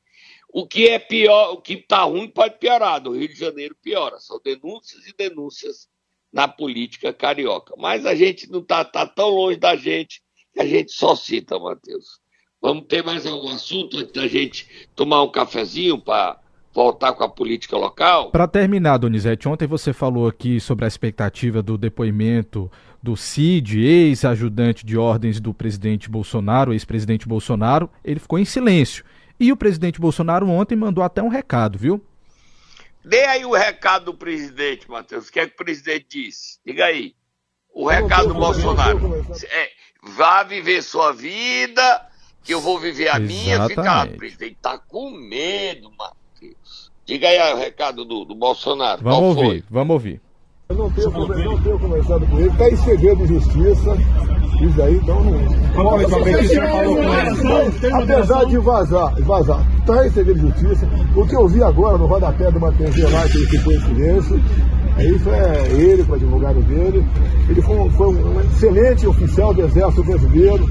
O 0.52 0.66
que 0.66 0.88
é 0.88 0.98
pior, 0.98 1.54
o 1.54 1.62
que 1.62 1.74
está 1.74 2.02
ruim 2.02 2.28
pode 2.28 2.58
piorar, 2.58 3.00
no 3.04 3.12
Rio 3.12 3.28
de 3.28 3.36
Janeiro 3.36 3.78
piora. 3.80 4.20
São 4.20 4.42
denúncias 4.44 5.06
e 5.06 5.14
denúncias 5.16 5.88
na 6.34 6.48
política 6.48 7.14
carioca. 7.14 7.76
Mas 7.78 8.04
a 8.08 8.16
gente 8.16 8.50
não 8.50 8.62
está 8.62 8.84
tá 8.84 9.06
tão 9.06 9.30
longe 9.30 9.60
da 9.60 9.76
gente 9.76 10.24
a 10.58 10.66
gente 10.66 10.92
só 10.92 11.16
cita, 11.16 11.58
Matheus. 11.60 12.20
Vamos 12.62 12.86
ter 12.88 13.04
mais 13.04 13.26
algum 13.26 13.50
assunto 13.50 13.98
antes 13.98 14.12
da 14.12 14.28
gente 14.28 14.68
tomar 14.96 15.24
um 15.24 15.32
cafezinho 15.32 15.98
para 15.98 16.40
voltar 16.74 17.14
com 17.14 17.24
a 17.24 17.30
política 17.30 17.78
local? 17.78 18.32
Para 18.32 18.48
terminar, 18.48 18.98
Donizete, 18.98 19.48
ontem 19.48 19.68
você 19.68 19.94
falou 19.94 20.28
aqui 20.28 20.60
sobre 20.60 20.86
a 20.86 20.88
expectativa 20.88 21.62
do 21.62 21.78
depoimento 21.78 22.72
do 23.02 23.16
Cid, 23.16 23.80
ex-ajudante 23.80 24.86
de 24.86 24.98
ordens 24.98 25.40
do 25.40 25.54
presidente 25.54 26.10
Bolsonaro, 26.10 26.74
ex-presidente 26.74 27.28
Bolsonaro. 27.28 27.90
Ele 28.04 28.20
ficou 28.20 28.38
em 28.38 28.46
silêncio. 28.46 29.06
E 29.40 29.52
o 29.52 29.58
presidente 29.58 30.02
Bolsonaro 30.02 30.50
ontem 30.50 30.76
mandou 30.76 31.04
até 31.04 31.24
um 31.24 31.30
recado, 31.30 31.78
viu? 31.78 32.04
Dê 33.04 33.24
aí 33.24 33.46
o 33.46 33.54
recado 33.54 34.06
do 34.06 34.14
presidente, 34.14 34.90
Matheus. 34.90 35.30
O 35.30 35.32
que 35.32 35.40
é 35.40 35.48
que 35.48 35.54
o 35.54 35.58
presidente 35.58 36.06
disse? 36.10 36.60
Diga 36.66 36.86
aí. 36.86 37.16
O 37.74 37.88
recado 37.88 38.28
do 38.28 38.34
Bolsonaro. 38.34 39.26
É, 39.50 39.70
vá 40.02 40.44
viver 40.44 40.82
sua 40.82 41.12
vida, 41.12 42.08
que 42.44 42.54
eu 42.54 42.62
vou 42.62 42.80
viver 42.80 43.10
a 43.10 43.20
minha. 43.20 43.68
Fica, 43.68 44.04
o 44.06 44.18
presidente 44.18 44.58
tá 44.62 44.78
com 44.78 45.12
medo, 45.12 45.92
Matheus. 45.92 46.92
Diga 47.06 47.28
aí 47.28 47.54
o 47.54 47.58
recado 47.58 48.06
do, 48.06 48.24
do 48.24 48.36
Bolsonaro. 48.36 49.02
Vamos 49.02 49.38
ouvir, 49.38 49.64
vamos 49.70 49.94
ouvir. 49.94 50.22
Eu 50.70 50.76
não 50.76 50.92
tenho, 50.92 51.10
não 51.10 51.62
tenho 51.62 51.80
conversado 51.80 52.28
com 52.28 52.38
ele, 52.38 52.50
está 52.50 52.70
em 52.70 52.76
segredo 52.76 53.26
de 53.26 53.34
justiça. 53.34 53.98
Isso 54.62 54.82
aí, 54.84 54.98
então 54.98 55.24
não. 55.24 55.40
Qual 55.74 56.00
foi? 56.00 57.92
Apesar 57.92 58.46
de 58.46 58.58
vazar, 58.60 59.16
vazar, 59.24 59.66
está 59.80 60.06
em 60.06 60.12
segredo 60.12 60.40
de 60.40 60.48
justiça. 60.48 60.88
O 61.16 61.26
que 61.26 61.36
eu 61.36 61.48
vi 61.48 61.64
agora 61.64 61.98
no 61.98 62.06
rodapé 62.06 62.52
de 62.52 62.58
uma 62.60 62.72
TV 62.72 63.02
lá 63.08 63.28
que 63.28 63.38
ele 63.40 63.48
ficou 63.48 63.74
em 63.74 63.82
silêncio, 63.82 64.40
é 65.00 65.06
isso 65.06 65.30
é 65.32 65.72
ele 65.72 66.04
com 66.04 66.12
o 66.12 66.16
advogado 66.16 66.62
dele. 66.62 67.04
Ele 67.50 67.62
foi 67.64 67.76
um, 67.76 67.90
foi 67.90 68.08
um 68.10 68.40
excelente 68.42 69.08
oficial 69.08 69.52
do 69.56 69.64
Exército 69.64 70.04
Brasileiro, 70.04 70.68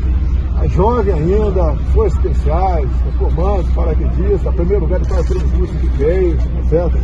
jovem 0.76 1.12
ainda, 1.12 1.74
forças 1.92 2.24
especiais, 2.24 2.88
comandos, 3.18 3.68
paraquedista, 3.72 4.52
primeiro 4.52 4.84
lugar 4.84 5.00
de 5.00 5.08
paraquedista 5.08 5.76
que 5.80 5.88
fez, 5.96 6.36
certo? 6.70 6.98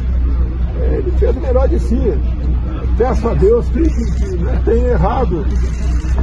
É, 0.81 0.95
ele 0.99 1.11
fez 1.19 1.37
o 1.37 1.41
melhor 1.41 1.69
de 1.69 1.81
si. 1.81 2.15
Peço 2.97 3.29
a 3.29 3.35
Deus 3.35 3.69
que, 3.71 3.83
que, 3.83 4.19
que 4.21 4.37
não 4.37 4.65
tenha 4.65 4.91
errado. 4.91 5.45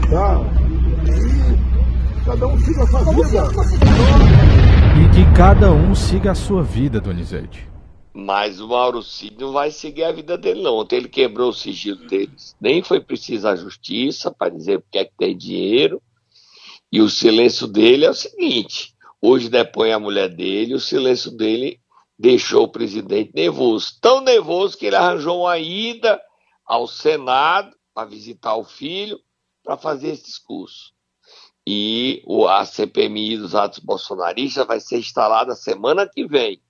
Tá? 0.10 0.40
E 2.18 2.26
cada 2.26 2.48
um 2.48 2.58
siga 2.60 2.84
a 2.84 2.88
sua 2.88 3.14
vida. 3.14 3.44
E 4.96 5.10
que 5.14 5.36
cada 5.36 5.72
um 5.72 5.94
siga 5.94 6.32
a 6.32 6.36
sua 6.36 6.64
vida, 6.64 7.02
Donizete. 7.02 7.68
Mas 8.14 8.62
o 8.62 8.70
Mauro 8.70 9.04
Cid 9.04 9.36
não 9.38 9.52
vai 9.52 9.70
seguir 9.70 10.06
a 10.06 10.14
vida 10.14 10.38
dele, 10.38 10.62
não. 10.62 10.78
Ontem 10.78 10.96
ele 10.96 11.10
quebrou 11.10 11.50
o 11.50 11.54
sigilo 11.54 12.08
deles. 12.08 12.56
Nem 12.62 12.82
foi 12.82 13.02
preciso 13.02 13.50
a 13.50 13.56
justiça 13.56 14.32
para 14.32 14.54
dizer 14.54 14.80
porque 14.80 14.98
é 14.98 15.04
que 15.04 15.14
tem 15.18 15.36
dinheiro. 15.36 16.02
E 16.90 17.02
o 17.02 17.10
silêncio 17.10 17.68
dele 17.68 18.06
é 18.06 18.10
o 18.10 18.14
seguinte: 18.14 18.94
hoje 19.22 19.50
depõe 19.50 19.92
a 19.92 20.00
mulher 20.00 20.30
dele, 20.30 20.74
o 20.74 20.80
silêncio 20.80 21.32
dele 21.32 21.82
deixou 22.18 22.64
o 22.64 22.72
presidente 22.72 23.32
nervoso. 23.36 23.98
Tão 24.00 24.22
nervoso 24.22 24.78
que 24.78 24.86
ele 24.86 24.96
arranjou 24.96 25.42
uma 25.42 25.58
ida 25.58 26.18
ao 26.72 26.88
Senado 26.88 27.76
para 27.94 28.08
visitar 28.08 28.56
o 28.56 28.64
filho, 28.64 29.20
para 29.62 29.76
fazer 29.76 30.12
esse 30.12 30.24
discurso. 30.24 30.94
E 31.68 32.24
a 32.48 32.64
CPMI 32.64 33.38
dos 33.38 33.54
atos 33.54 33.80
bolsonaristas 33.80 34.66
vai 34.66 34.80
ser 34.80 35.00
instalada 35.00 35.54
semana 35.54 36.08
que 36.08 36.26
vem. 36.26 36.62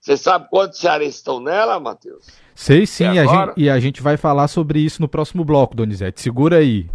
Você 0.00 0.16
sabe 0.16 0.48
quantos 0.48 0.78
cearenses 0.80 1.16
estão 1.16 1.40
nela, 1.40 1.78
Matheus? 1.78 2.26
Sei 2.54 2.86
sim, 2.86 3.04
e 3.04 3.18
a, 3.18 3.26
gente, 3.26 3.52
e 3.58 3.68
a, 3.68 3.78
gente, 3.78 4.00
vai 4.00 4.16
falar 4.16 4.48
sobre 4.48 4.80
isso 4.80 5.02
no 5.02 5.08
próximo 5.08 5.44
bloco, 5.44 5.76
Donizete. 5.76 6.22
Segura 6.22 6.56
aí. 6.56 6.88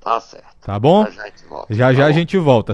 Tá 0.00 0.20
certo. 0.20 0.46
Tá 0.60 0.78
bom? 0.78 1.04
Já 1.04 1.12
já 1.12 1.22
a 1.24 1.26
gente 1.26 1.44
volta. 1.48 1.74
Já, 1.74 1.92
já 1.92 2.02
tá 2.04 2.06
a 2.06 2.12
gente 2.12 2.38
volta. 2.38 2.72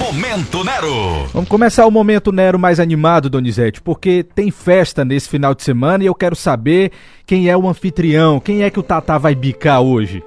Momento 0.00 0.64
Nero. 0.64 1.26
Vamos 1.26 1.48
começar 1.50 1.86
o 1.86 1.90
Momento 1.90 2.32
Nero 2.32 2.58
mais 2.58 2.80
animado, 2.80 3.28
Donizete, 3.28 3.82
porque 3.82 4.24
tem 4.24 4.50
festa 4.50 5.04
nesse 5.04 5.28
final 5.28 5.54
de 5.54 5.62
semana 5.62 6.02
e 6.02 6.06
eu 6.06 6.14
quero 6.14 6.34
saber 6.34 6.90
quem 7.26 7.50
é 7.50 7.56
o 7.56 7.68
anfitrião, 7.68 8.40
quem 8.40 8.62
é 8.62 8.70
que 8.70 8.80
o 8.80 8.82
Tatá 8.82 9.18
vai 9.18 9.34
bicar 9.34 9.82
hoje. 9.82 10.24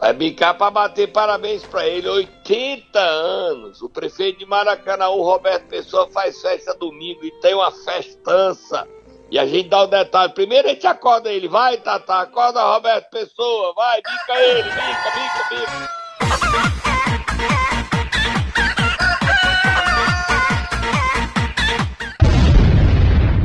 Vai 0.00 0.14
bicar 0.14 0.56
para 0.56 0.70
bater 0.70 1.12
parabéns 1.12 1.62
para 1.64 1.86
ele, 1.86 2.08
80 2.08 2.98
anos. 2.98 3.82
O 3.82 3.90
prefeito 3.90 4.38
de 4.38 4.46
Maracanã, 4.46 5.08
o 5.08 5.22
Roberto 5.22 5.66
Pessoa, 5.66 6.08
faz 6.10 6.40
festa 6.40 6.74
domingo 6.74 7.26
e 7.26 7.30
tem 7.42 7.54
uma 7.54 7.70
festança. 7.70 8.88
E 9.30 9.38
a 9.38 9.44
gente 9.44 9.68
dá 9.68 9.82
o 9.82 9.86
um 9.86 9.90
detalhe. 9.90 10.32
Primeiro 10.32 10.66
a 10.66 10.70
gente 10.70 10.86
acorda 10.86 11.30
ele, 11.30 11.46
vai, 11.46 11.76
Tatá, 11.76 12.22
acorda 12.22 12.64
Roberto 12.72 13.10
Pessoa, 13.10 13.74
vai, 13.76 14.00
bica 14.00 14.40
ele, 14.40 14.62
bica, 14.62 15.10
bica, 15.14 15.48
bica. 15.50 16.04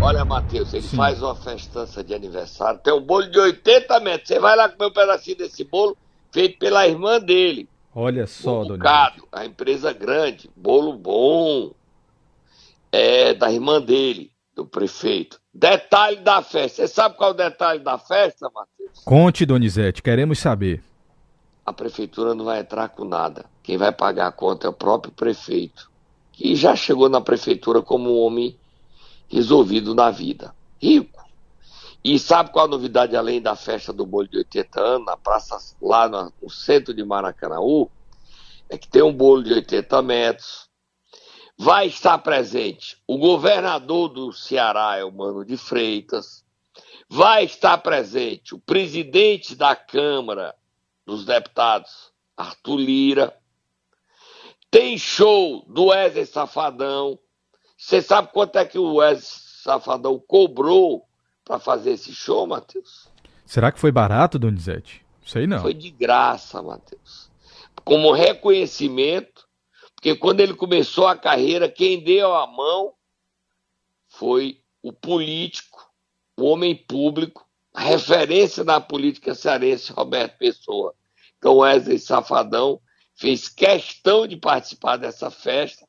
Olha, 0.01 0.24
Matheus, 0.24 0.74
ele 0.74 0.82
Sim. 0.82 0.96
faz 0.96 1.22
uma 1.22 1.36
festança 1.36 2.01
de 2.01 2.13
aniversário, 2.13 2.79
tem 2.79 2.94
um 2.94 3.01
bolo 3.01 3.29
de 3.29 3.38
80 3.38 4.00
metros. 4.00 4.29
Você 4.29 4.39
vai 4.39 4.56
lá 4.56 4.70
comer 4.70 4.89
um 4.89 4.94
pedacinho 4.94 5.38
desse 5.38 5.65
bolo, 5.65 5.98
feito 6.32 6.58
pela 6.58 6.88
irmã 6.88 7.20
dele. 7.20 7.68
Olha 7.94 8.25
só, 8.25 8.62
um 8.62 8.68
bocado, 8.70 9.27
a 9.29 9.46
empresa 9.46 9.91
grande, 9.91 10.50
bolo 10.56 10.94
bom, 10.94 11.72
é 12.91 13.34
da 13.34 13.51
irmã 13.51 13.82
dele, 13.82 14.32
do 14.56 14.65
prefeito. 14.65 15.39
Detalhe 15.53 16.18
da 16.18 16.41
festa. 16.41 16.82
Você 16.82 16.88
sabe 16.88 17.18
qual 17.18 17.32
é 17.32 17.34
o 17.34 17.38
detalhe 17.38 17.84
da 17.84 17.98
festa, 17.98 18.50
Matheus? 18.53 19.03
Conte, 19.03 19.46
Donizete, 19.46 20.01
queremos 20.01 20.39
saber. 20.39 20.82
A 21.65 21.74
prefeitura 21.74 22.34
não 22.34 22.46
vai 22.46 22.62
entrar 22.62 22.88
com 22.88 23.03
nada. 23.03 23.46
Quem 23.62 23.77
vai 23.77 23.91
pagar 23.91 24.27
a 24.27 24.32
conta 24.32 24.65
é 24.65 24.70
o 24.70 24.74
próprio 24.74 25.12
prefeito, 25.12 25.91
que 26.32 26.56
já 26.56 26.74
chegou 26.74 27.10
na 27.10 27.20
prefeitura 27.20 27.82
como 27.82 28.10
um 28.10 28.22
homem 28.22 28.58
resolvido 29.30 29.94
na 29.94 30.10
vida. 30.10 30.56
Rico. 30.82 31.20
E 32.04 32.18
sabe 32.18 32.52
qual 32.52 32.66
a 32.66 32.70
novidade 32.70 33.16
além 33.16 33.42
da 33.42 33.56
festa 33.56 33.92
do 33.92 34.06
bolo 34.06 34.28
de 34.28 34.38
80 34.38 34.82
anos, 34.82 35.06
na 35.06 35.18
praça 35.18 35.58
lá 35.82 36.08
no, 36.08 36.50
centro 36.50 36.94
de 36.94 37.04
Maracanaú? 37.04 37.90
É 38.70 38.78
que 38.78 38.88
tem 38.88 39.02
um 39.02 39.14
bolo 39.14 39.44
de 39.44 39.54
80 39.54 40.02
metros. 40.02 40.70
Vai 41.58 41.88
estar 41.88 42.18
presente 42.20 42.98
o 43.06 43.18
governador 43.18 44.08
do 44.08 44.32
Ceará, 44.32 44.98
é 44.98 45.04
o 45.04 45.12
Mano 45.12 45.44
de 45.44 45.58
Freitas. 45.58 46.46
Vai 47.10 47.44
estar 47.44 47.78
presente 47.80 48.56
o 48.56 48.60
presidente 48.60 49.56
da 49.56 49.76
Câmara 49.76 50.56
dos 51.06 51.26
Deputados, 51.26 52.14
Arthur 52.38 52.78
Lira. 52.78 53.38
Tem 54.72 54.98
show 54.98 55.66
do 55.68 55.88
Wesley 55.88 56.26
Safadão. 56.26 57.20
Você 57.80 58.02
sabe 58.02 58.28
quanto 58.34 58.58
é 58.58 58.66
que 58.66 58.78
o 58.78 58.96
Wesley 58.96 59.24
Safadão 59.24 60.20
cobrou 60.20 61.08
para 61.46 61.60
fazer 61.60 61.92
esse 61.92 62.14
show, 62.14 62.46
Matheus? 62.46 63.08
Será 63.46 63.72
que 63.72 63.80
foi 63.80 63.90
barato, 63.90 64.38
Donizete? 64.38 65.04
Sei 65.26 65.48
não. 65.48 65.62
Foi 65.62 65.74
de 65.74 65.90
graça, 65.90 66.62
Matheus. 66.62 67.32
Como 67.86 68.12
reconhecimento, 68.12 69.48
porque 69.96 70.14
quando 70.14 70.42
ele 70.42 70.54
começou 70.54 71.08
a 71.08 71.16
carreira, 71.16 71.70
quem 71.70 72.04
deu 72.04 72.36
a 72.36 72.46
mão 72.46 72.94
foi 74.10 74.62
o 74.84 74.92
político, 74.92 75.90
o 76.38 76.48
homem 76.48 76.76
público, 76.76 77.48
a 77.74 77.82
referência 77.82 78.66
na 78.66 78.82
política 78.82 79.34
cearense, 79.34 79.94
Roberto 79.94 80.38
Pessoa. 80.38 80.94
Então, 81.38 81.60
Wesley 81.60 81.98
Safadão 81.98 82.82
fez 83.16 83.48
questão 83.48 84.28
de 84.28 84.36
participar 84.36 84.98
dessa 84.98 85.32
festa 85.32 85.88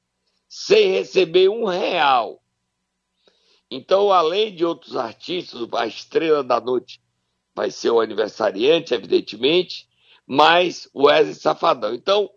sem 0.51 0.91
receber 0.91 1.49
um 1.49 1.65
real. 1.65 2.43
Então, 3.71 4.11
além 4.11 4.53
de 4.53 4.65
outros 4.65 4.97
artistas, 4.97 5.65
a 5.73 5.87
estrela 5.87 6.43
da 6.43 6.61
noite 6.61 7.01
vai 7.55 7.71
ser 7.71 7.91
o 7.91 8.01
aniversariante, 8.01 8.93
evidentemente, 8.93 9.89
mas 10.27 10.91
o 10.93 11.05
Wesley 11.05 11.37
Safadão. 11.37 11.95
Então, 11.95 12.29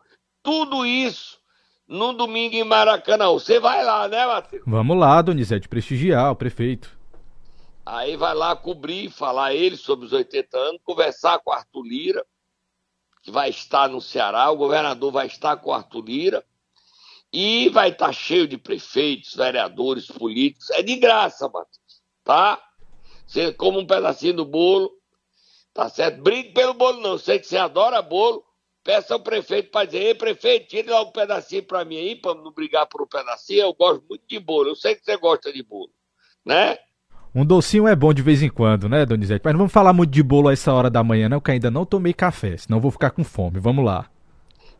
tudo 0.43 0.85
isso 0.85 1.39
no 1.87 2.13
domingo 2.13 2.55
em 2.55 2.63
Maracanã. 2.63 3.31
Você 3.31 3.59
vai 3.59 3.83
lá, 3.83 4.07
né, 4.07 4.27
Matheus? 4.27 4.63
Vamos 4.67 4.95
lá, 4.95 5.19
Donizete, 5.23 5.67
prestigiar 5.67 6.31
o 6.31 6.35
prefeito. 6.35 6.95
Aí 7.83 8.15
vai 8.15 8.35
lá 8.35 8.55
cobrir, 8.55 9.09
falar 9.09 9.55
ele 9.55 9.75
sobre 9.75 10.05
os 10.05 10.13
80 10.13 10.55
anos, 10.55 10.81
conversar 10.83 11.39
com 11.39 11.49
o 11.49 11.53
Arthur 11.53 11.83
Lira, 11.83 12.25
que 13.23 13.31
vai 13.31 13.49
estar 13.49 13.89
no 13.89 13.99
Ceará, 13.99 14.51
o 14.51 14.55
governador 14.55 15.11
vai 15.11 15.25
estar 15.25 15.57
com 15.57 15.71
o 15.71 15.73
Arthur 15.73 16.05
Lira, 16.05 16.45
e 17.33 17.69
vai 17.69 17.89
estar 17.89 18.07
tá 18.07 18.13
cheio 18.13 18.47
de 18.47 18.57
prefeitos, 18.57 19.35
vereadores, 19.35 20.05
políticos. 20.05 20.69
É 20.69 20.83
de 20.83 20.95
graça, 20.97 21.49
Matheus. 21.49 22.01
Tá? 22.23 22.61
Você 23.25 23.51
come 23.51 23.79
um 23.79 23.87
pedacinho 23.87 24.35
do 24.35 24.45
bolo. 24.45 24.91
Tá 25.73 25.89
certo? 25.89 26.21
Brigue 26.21 26.53
pelo 26.53 26.75
bolo, 26.75 27.01
não. 27.01 27.17
Sei 27.17 27.39
que 27.39 27.47
você 27.47 27.57
adora 27.57 27.99
bolo. 28.03 28.43
Peça 28.83 29.15
ao 29.15 29.19
prefeito 29.19 29.71
para 29.71 29.85
dizer: 29.85 30.03
Ei, 30.03 30.13
prefeito, 30.13 30.67
tire 30.67 30.89
lá 30.89 31.01
um 31.01 31.11
pedacinho 31.11 31.63
para 31.63 31.83
mim 31.83 31.97
aí, 31.97 32.15
para 32.15 32.35
não 32.35 32.51
brigar 32.51 32.85
por 32.85 33.01
um 33.01 33.07
pedacinho. 33.07 33.61
Eu 33.61 33.73
gosto 33.73 34.03
muito 34.07 34.23
de 34.27 34.39
bolo. 34.39 34.69
Eu 34.69 34.75
sei 34.75 34.93
que 34.93 35.03
você 35.03 35.17
gosta 35.17 35.51
de 35.51 35.63
bolo. 35.63 35.89
Né? 36.45 36.77
Um 37.33 37.43
docinho 37.43 37.87
é 37.87 37.95
bom 37.95 38.13
de 38.13 38.21
vez 38.21 38.43
em 38.43 38.49
quando, 38.49 38.87
né, 38.87 39.07
Donizete? 39.07 39.41
Mas 39.43 39.53
não 39.53 39.59
vamos 39.59 39.73
falar 39.73 39.91
muito 39.91 40.11
de 40.11 40.21
bolo 40.21 40.49
a 40.49 40.53
essa 40.53 40.71
hora 40.71 40.87
da 40.87 41.03
manhã, 41.03 41.27
não, 41.27 41.41
que 41.41 41.49
ainda 41.49 41.71
não 41.71 41.83
tomei 41.83 42.13
café, 42.13 42.57
senão 42.57 42.79
vou 42.79 42.91
ficar 42.91 43.09
com 43.09 43.23
fome. 43.23 43.59
Vamos 43.59 43.83
lá. 43.83 44.07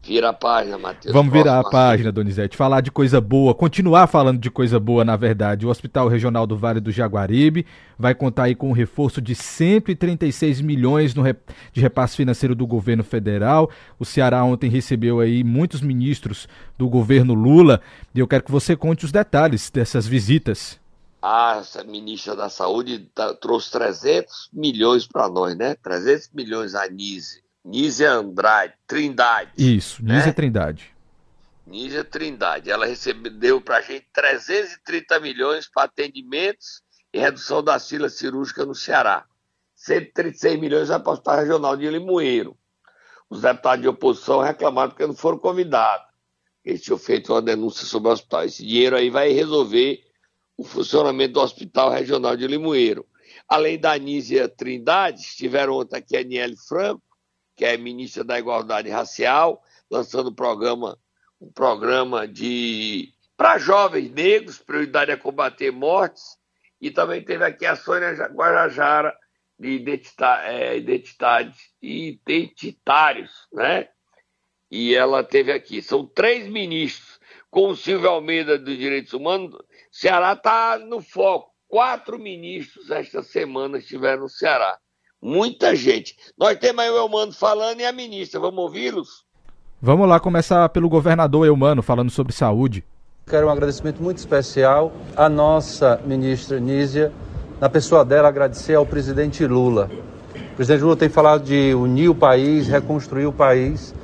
Vira 0.05 0.29
a 0.29 0.33
página, 0.33 0.77
Matheus. 0.77 1.13
Vamos 1.13 1.31
virar 1.31 1.61
a 1.61 1.63
página, 1.63 2.11
Donizete. 2.11 2.57
Falar 2.57 2.81
de 2.81 2.91
coisa 2.91 3.21
boa, 3.21 3.55
continuar 3.55 4.05
falando 4.07 4.37
de 4.37 4.51
coisa 4.51 4.77
boa, 4.77 5.05
na 5.05 5.15
verdade. 5.15 5.65
O 5.65 5.69
Hospital 5.69 6.09
Regional 6.09 6.45
do 6.45 6.57
Vale 6.57 6.81
do 6.81 6.91
Jaguaribe 6.91 7.65
vai 7.97 8.13
contar 8.13 8.43
aí 8.43 8.55
com 8.55 8.67
um 8.67 8.73
reforço 8.73 9.21
de 9.21 9.33
136 9.33 10.59
milhões 10.59 11.15
no 11.15 11.23
de 11.71 11.79
repasse 11.79 12.17
financeiro 12.17 12.53
do 12.53 12.67
governo 12.67 13.01
federal. 13.01 13.71
O 13.97 14.03
Ceará 14.03 14.43
ontem 14.43 14.69
recebeu 14.69 15.21
aí 15.21 15.41
muitos 15.41 15.79
ministros 15.79 16.49
do 16.77 16.89
governo 16.89 17.33
Lula 17.33 17.79
e 18.13 18.19
eu 18.19 18.27
quero 18.27 18.43
que 18.43 18.51
você 18.51 18.75
conte 18.75 19.05
os 19.05 19.11
detalhes 19.11 19.69
dessas 19.69 20.05
visitas. 20.05 20.77
Ah, 21.21 21.59
essa 21.61 21.81
ministra 21.81 22.35
da 22.35 22.49
Saúde 22.49 23.07
tá, 23.15 23.33
trouxe 23.35 23.71
300 23.71 24.49
milhões 24.51 25.07
para 25.07 25.29
nós, 25.29 25.55
né? 25.55 25.75
300 25.81 26.29
milhões 26.33 26.75
a 26.75 26.89
Nise 26.89 27.41
Nízia 27.63 28.11
Andrade, 28.11 28.73
Trindade. 28.85 29.51
Isso, 29.57 30.03
Nízia 30.03 30.27
né? 30.27 30.33
Trindade. 30.33 30.93
Nízia 31.65 32.03
Trindade. 32.03 32.69
Ela 32.69 32.85
recebeu 32.85 33.61
para 33.61 33.77
a 33.77 33.81
gente 33.81 34.05
330 34.13 35.19
milhões 35.19 35.67
para 35.67 35.83
atendimentos 35.83 36.81
e 37.13 37.19
redução 37.19 37.63
da 37.63 37.79
fila 37.79 38.09
cirúrgica 38.09 38.65
no 38.65 38.75
Ceará. 38.75 39.25
136 39.75 40.59
milhões 40.59 40.89
vai 40.89 40.99
para 40.99 41.09
o 41.09 41.13
Hospital 41.13 41.37
Regional 41.37 41.77
de 41.77 41.89
Limoeiro. 41.89 42.57
Os 43.29 43.41
deputados 43.41 43.81
de 43.81 43.87
oposição 43.87 44.39
reclamaram 44.41 44.91
porque 44.91 45.07
não 45.07 45.15
foram 45.15 45.37
convidados. 45.37 46.05
Eles 46.63 46.81
tinham 46.81 46.97
feito 46.97 47.33
uma 47.33 47.41
denúncia 47.41 47.85
sobre 47.85 48.09
o 48.09 48.13
hospital. 48.13 48.45
Esse 48.45 48.65
dinheiro 48.65 48.95
aí 48.95 49.09
vai 49.09 49.31
resolver 49.31 50.01
o 50.57 50.63
funcionamento 50.63 51.33
do 51.33 51.41
Hospital 51.41 51.89
Regional 51.89 52.37
de 52.37 52.47
Limoeiro. 52.47 53.05
Além 53.47 53.77
da 53.77 53.93
Anísia 53.93 54.47
Trindade, 54.47 55.21
estiveram 55.21 55.73
ontem 55.73 55.97
aqui 55.97 56.15
a 56.15 56.21
Aniele 56.21 56.55
Franco, 56.55 57.02
que 57.55 57.65
é 57.65 57.77
ministra 57.77 58.23
da 58.23 58.39
Igualdade 58.39 58.89
Racial, 58.89 59.61
lançando 59.89 60.29
um 60.29 60.35
programa, 60.35 60.97
um 61.39 61.51
programa 61.51 62.27
de 62.27 63.13
para 63.35 63.57
jovens 63.57 64.09
negros, 64.11 64.59
prioridade 64.59 65.11
é 65.11 65.17
combater 65.17 65.71
mortes, 65.71 66.37
e 66.79 66.91
também 66.91 67.23
teve 67.23 67.43
aqui 67.43 67.65
a 67.65 67.75
Sônia 67.75 68.11
Guajajara, 68.27 69.15
de 69.57 69.69
identidade, 69.69 70.47
é, 70.47 70.77
identidade, 70.77 71.55
identitários, 71.81 73.47
né? 73.51 73.89
E 74.69 74.95
ela 74.95 75.23
teve 75.23 75.51
aqui. 75.51 75.81
São 75.81 76.05
três 76.05 76.47
ministros, 76.47 77.19
com 77.49 77.69
o 77.69 77.75
Silvio 77.75 78.09
Almeida 78.09 78.57
dos 78.57 78.77
Direitos 78.77 79.13
Humanos. 79.13 79.55
Ceará 79.91 80.33
está 80.33 80.79
no 80.79 81.01
foco. 81.01 81.53
Quatro 81.67 82.19
ministros 82.19 82.89
esta 82.89 83.21
semana 83.21 83.77
estiveram 83.77 84.23
no 84.23 84.29
Ceará. 84.29 84.79
Muita 85.23 85.73
gente. 85.73 86.17
Nós 86.37 86.57
temos 86.59 86.83
aí 86.83 86.89
o 86.89 86.97
Elmano 86.97 87.31
falando 87.31 87.79
e 87.79 87.85
a 87.85 87.93
ministra. 87.93 88.41
Vamos 88.41 88.59
ouvi-los? 88.61 89.23
Vamos 89.81 90.05
lá 90.05 90.19
começar 90.19 90.67
pelo 90.67 90.89
governador 90.89 91.47
Elmano 91.47 91.81
falando 91.81 92.09
sobre 92.09 92.33
saúde. 92.33 92.83
Quero 93.25 93.47
um 93.47 93.49
agradecimento 93.49 94.03
muito 94.03 94.17
especial 94.17 94.91
à 95.15 95.29
nossa 95.29 95.97
ministra 96.05 96.59
Nízia, 96.59 97.09
na 97.61 97.69
pessoa 97.69 98.03
dela 98.03 98.27
agradecer 98.27 98.75
ao 98.75 98.85
presidente 98.85 99.47
Lula. 99.47 99.89
O 100.51 100.55
presidente 100.57 100.83
Lula 100.83 100.97
tem 100.97 101.07
falado 101.07 101.45
de 101.45 101.73
unir 101.73 102.09
o 102.09 102.15
país, 102.15 102.67
reconstruir 102.67 103.25
o 103.25 103.31
país, 103.31 103.95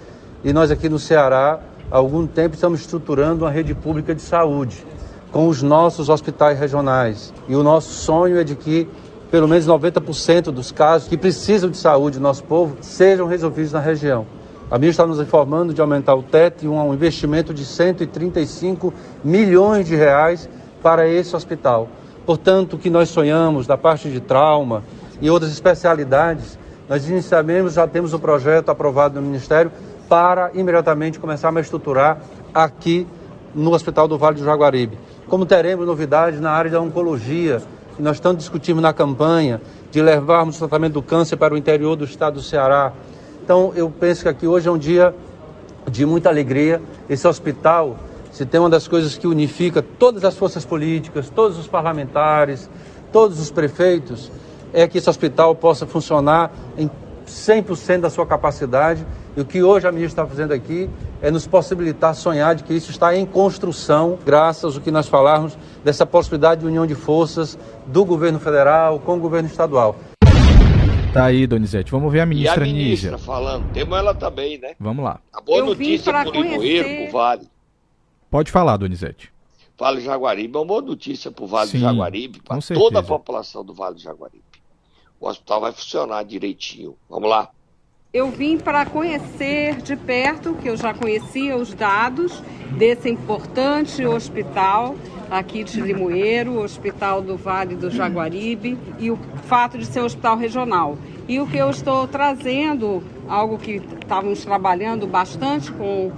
e 0.41 0.53
nós 0.53 0.71
aqui 0.71 0.87
no 0.87 0.97
Ceará, 0.97 1.59
há 1.91 1.97
algum 1.97 2.25
tempo, 2.25 2.55
estamos 2.55 2.79
estruturando 2.79 3.43
uma 3.43 3.51
rede 3.51 3.75
pública 3.75 4.15
de 4.15 4.21
saúde 4.21 4.85
com 5.33 5.49
os 5.49 5.61
nossos 5.61 6.07
hospitais 6.07 6.57
regionais. 6.57 7.33
E 7.45 7.57
o 7.57 7.61
nosso 7.61 7.93
sonho 7.93 8.39
é 8.39 8.43
de 8.45 8.55
que 8.55 8.87
pelo 9.31 9.47
menos 9.47 9.67
90% 9.67 10.45
dos 10.45 10.71
casos 10.71 11.07
que 11.07 11.17
precisam 11.17 11.69
de 11.69 11.77
saúde 11.77 12.17
do 12.17 12.23
nosso 12.23 12.43
povo 12.43 12.77
sejam 12.81 13.27
resolvidos 13.27 13.71
na 13.71 13.79
região. 13.79 14.25
A 14.71 14.77
ministra 14.77 15.03
está 15.03 15.07
nos 15.07 15.19
informando 15.19 15.73
de 15.73 15.81
aumentar 15.81 16.15
o 16.15 16.23
teto 16.23 16.63
e 16.63 16.67
um 16.67 16.93
investimento 16.93 17.53
de 17.53 17.65
135 17.65 18.93
milhões 19.23 19.87
de 19.87 19.95
reais 19.95 20.49
para 20.81 21.07
esse 21.07 21.35
hospital. 21.35 21.87
Portanto, 22.25 22.73
o 22.73 22.77
que 22.77 22.89
nós 22.89 23.09
sonhamos 23.09 23.65
da 23.65 23.77
parte 23.77 24.09
de 24.09 24.19
trauma 24.19 24.83
e 25.19 25.29
outras 25.29 25.51
especialidades, 25.51 26.57
nós 26.87 27.09
inicialmente 27.09 27.69
já 27.69 27.87
temos 27.87 28.13
o 28.13 28.17
um 28.17 28.19
projeto 28.19 28.69
aprovado 28.69 29.19
no 29.19 29.25
Ministério 29.25 29.71
para 30.07 30.51
imediatamente 30.53 31.19
começar 31.19 31.55
a 31.55 31.59
estruturar 31.59 32.19
aqui 32.53 33.07
no 33.53 33.73
Hospital 33.73 34.07
do 34.07 34.17
Vale 34.17 34.37
do 34.37 34.45
Jaguaribe. 34.45 34.97
Como 35.27 35.45
teremos 35.45 35.85
novidades 35.85 36.39
na 36.39 36.51
área 36.51 36.69
da 36.69 36.81
oncologia, 36.81 37.61
nós 38.01 38.17
estamos 38.17 38.39
discutindo 38.39 38.81
na 38.81 38.93
campanha 38.93 39.61
de 39.91 40.01
levarmos 40.01 40.55
o 40.55 40.59
tratamento 40.59 40.93
do 40.93 41.01
câncer 41.01 41.37
para 41.37 41.53
o 41.53 41.57
interior 41.57 41.95
do 41.95 42.05
estado 42.05 42.35
do 42.35 42.41
Ceará, 42.41 42.93
então, 43.49 43.73
eu 43.75 43.89
penso 43.89 44.21
que 44.21 44.29
aqui 44.29 44.45
hoje 44.45 44.69
é 44.69 44.71
um 44.71 44.77
dia 44.77 45.11
de 45.89 46.05
muita 46.05 46.29
alegria. 46.29 46.79
Esse 47.09 47.27
hospital, 47.27 47.97
se 48.31 48.45
tem 48.45 48.59
uma 48.59 48.69
das 48.69 48.87
coisas 48.87 49.17
que 49.17 49.25
unifica 49.25 49.81
todas 49.81 50.23
as 50.23 50.37
forças 50.37 50.63
políticas, 50.63 51.31
todos 51.31 51.57
os 51.57 51.67
parlamentares, 51.67 52.69
todos 53.11 53.39
os 53.39 53.49
prefeitos, 53.49 54.31
é 54.71 54.87
que 54.87 54.99
esse 54.99 55.09
hospital 55.09 55.55
possa 55.55 55.87
funcionar 55.87 56.51
em 56.77 56.91
100% 57.25 58.01
da 58.01 58.11
sua 58.11 58.27
capacidade. 58.27 59.03
E 59.39 59.41
o 59.41 59.45
que 59.45 59.63
hoje 59.63 59.87
a 59.87 59.91
ministra 59.93 60.23
está 60.23 60.27
fazendo 60.27 60.51
aqui 60.51 60.89
é 61.21 61.31
nos 61.31 61.47
possibilitar 61.47 62.13
sonhar 62.13 62.53
de 62.55 62.61
que 62.61 62.73
isso 62.73 62.91
está 62.91 63.15
em 63.15 63.25
construção, 63.25 64.19
graças 64.25 64.75
ao 64.75 64.81
que 64.81 64.91
nós 64.91 65.07
falarmos 65.07 65.57
dessa 65.81 66.05
possibilidade 66.05 66.59
de 66.59 66.67
união 66.67 66.85
de 66.85 66.93
forças 66.93 67.57
do 67.87 68.03
governo 68.03 68.37
federal 68.37 68.99
com 68.99 69.15
o 69.15 69.19
governo 69.21 69.47
estadual. 69.47 69.95
Tá 71.13 71.23
aí, 71.23 71.47
Donizete. 71.47 71.89
Vamos 71.89 72.11
ver 72.11 72.19
a 72.19 72.25
ministra, 72.25 72.65
e 72.65 72.69
a 72.69 72.73
ministra 72.73 73.11
Nígia. 73.11 73.17
falando. 73.17 73.71
Temos 73.71 73.97
ela 73.97 74.13
também, 74.13 74.57
né? 74.57 74.75
Vamos 74.77 75.05
lá. 75.05 75.21
A 75.31 75.39
boa 75.39 75.59
Eu 75.59 75.67
notícia 75.67 76.11
pro 76.11 76.31
Limoeiro, 76.33 76.57
conhecer... 76.59 77.03
pro 77.05 77.11
Vale. 77.13 77.47
Pode 78.29 78.51
falar, 78.51 78.75
Donizete. 78.75 79.31
Vale 79.77 79.99
do 79.99 80.03
Jaguaribe 80.03 80.57
é 80.57 80.59
uma 80.59 80.65
boa 80.65 80.81
notícia 80.81 81.31
pro 81.31 81.47
Vale 81.47 81.69
Sim, 81.69 81.77
do 81.77 81.83
Jaguaribe, 81.83 82.41
para 82.41 82.59
toda 82.73 82.99
a 82.99 83.03
população 83.03 83.63
do 83.63 83.73
Vale 83.73 83.95
do 83.95 84.01
Jaguaribe. 84.01 84.43
O 85.17 85.29
hospital 85.29 85.61
vai 85.61 85.71
funcionar 85.71 86.23
direitinho. 86.23 86.97
Vamos 87.09 87.29
lá. 87.29 87.49
Eu 88.11 88.31
vim 88.31 88.57
para 88.57 88.87
conhecer 88.87 89.83
de 89.83 89.95
perto, 89.95 90.55
que 90.55 90.67
eu 90.67 90.75
já 90.75 90.95
conhecia 90.95 91.55
os 91.55 91.75
dados 91.75 92.41
desse 92.75 93.07
importante 93.07 94.03
hospital 94.03 94.95
aqui 95.29 95.63
de 95.63 95.79
Limoeiro, 95.79 96.59
Hospital 96.59 97.21
do 97.21 97.37
Vale 97.37 97.75
do 97.75 97.91
Jaguaribe 97.91 98.79
e 98.97 99.11
o 99.11 99.19
fato 99.43 99.77
de 99.77 99.85
ser 99.85 100.01
um 100.01 100.05
hospital 100.05 100.37
regional. 100.37 100.97
E 101.27 101.39
o 101.39 101.45
que 101.45 101.59
eu 101.59 101.69
estou 101.69 102.07
trazendo, 102.07 103.03
algo 103.27 103.59
que 103.59 103.79
estávamos 104.01 104.43
trabalhando 104.43 105.05
bastante 105.05 105.71
com 105.71 106.11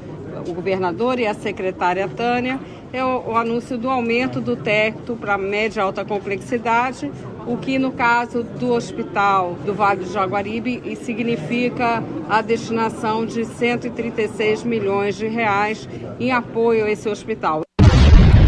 o 0.47 0.54
governador 0.54 1.19
e 1.19 1.27
a 1.27 1.34
secretária 1.34 2.08
Tânia, 2.08 2.58
é 2.93 3.04
o, 3.04 3.32
o 3.32 3.36
anúncio 3.36 3.77
do 3.77 3.89
aumento 3.89 4.39
do 4.39 4.56
teto 4.56 5.17
para 5.17 5.38
média 5.38 5.82
e 5.82 5.84
alta 5.84 6.06
complexidade, 6.06 7.12
o 7.47 7.58
que 7.58 7.80
no 7.80 7.91
caso 7.91 8.43
do 8.43 8.73
hospital 8.73 9.56
do 9.65 9.73
Vale 9.73 10.06
do 10.06 10.12
Jaguaribe 10.12 10.95
significa 10.97 12.04
a 12.30 12.41
destinação 12.41 13.25
de 13.25 13.45
136 13.45 14.63
milhões 14.63 15.15
de 15.15 15.27
reais 15.27 15.88
em 16.19 16.32
apoio 16.32 16.86
a 16.86 16.91
esse 16.91 17.10
hospital. 17.10 17.62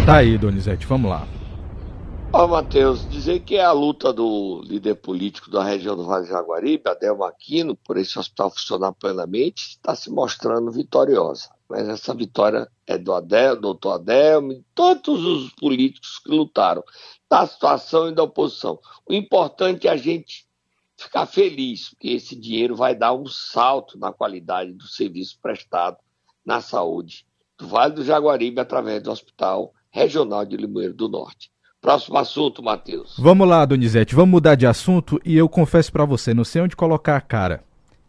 Tá 0.06 0.17
aí, 0.17 0.38
Donizete, 0.38 0.86
vamos 0.86 1.10
lá. 1.10 1.27
Ó, 2.36 2.47
Matheus, 2.47 3.08
dizer 3.08 3.41
que 3.41 3.58
é 3.58 3.63
a 3.63 3.71
luta 3.71 4.12
do 4.12 4.63
líder 4.65 4.95
político 4.95 5.51
da 5.51 5.63
região 5.63 5.95
do 5.95 6.03
Vale 6.03 6.25
do 6.25 6.29
Jaguaribe, 6.29 6.89
Adelmo 6.89 7.23
Aquino, 7.23 7.75
por 7.75 7.95
esse 7.95 8.17
hospital 8.17 8.49
funcionar 8.49 8.91
plenamente, 8.93 9.67
está 9.69 9.95
se 9.95 10.10
mostrando 10.10 10.71
vitoriosa. 10.71 11.49
Mas 11.69 11.88
essa 11.88 12.12
vitória 12.13 12.67
é 12.88 12.97
do 12.97 13.13
Adel, 13.13 13.62
doutor 13.62 13.93
Adelmo, 13.93 14.51
e 14.51 14.63
todos 14.73 15.23
os 15.23 15.51
políticos 15.53 16.19
que 16.19 16.32
lutaram, 16.32 16.84
da 17.34 17.48
situação 17.48 18.10
e 18.10 18.13
da 18.13 18.22
oposição. 18.22 18.78
O 19.10 19.12
importante 19.12 19.88
é 19.88 19.91
a 19.91 19.98
gente 19.98 20.46
ficar 20.96 21.26
feliz, 21.26 21.89
porque 21.89 22.10
esse 22.10 22.36
dinheiro 22.36 22.76
vai 22.76 22.93
dar 22.93 23.12
um 23.12 23.26
salto 23.26 23.98
na 23.98 24.13
qualidade 24.13 24.72
do 24.74 24.84
serviço 24.84 25.39
prestado 25.41 25.98
na 26.46 26.62
saúde 26.62 27.26
do 27.58 27.67
Vale 27.67 27.96
do 27.96 28.06
Jaguaribe 28.06 28.60
através 28.60 29.02
do 29.02 29.10
Hospital 29.12 29.74
Regional 29.89 30.46
de 30.46 30.56
Limoeiro 30.56 30.93
do 30.93 31.10
Norte. 31.10 31.52
Próximo 31.82 32.19
assunto, 32.19 32.62
Matheus. 32.62 33.15
Vamos 33.17 33.48
lá, 33.48 33.65
Donizete, 33.65 34.13
vamos 34.13 34.30
mudar 34.30 34.54
de 34.54 34.67
assunto 34.67 35.19
e 35.26 35.36
eu 35.36 35.50
confesso 35.50 35.91
para 35.91 36.06
você, 36.06 36.36
não 36.36 36.43
sei 36.43 36.62
onde 36.62 36.76
colocar 36.76 37.17
a 37.17 37.22
cara. 37.22 37.63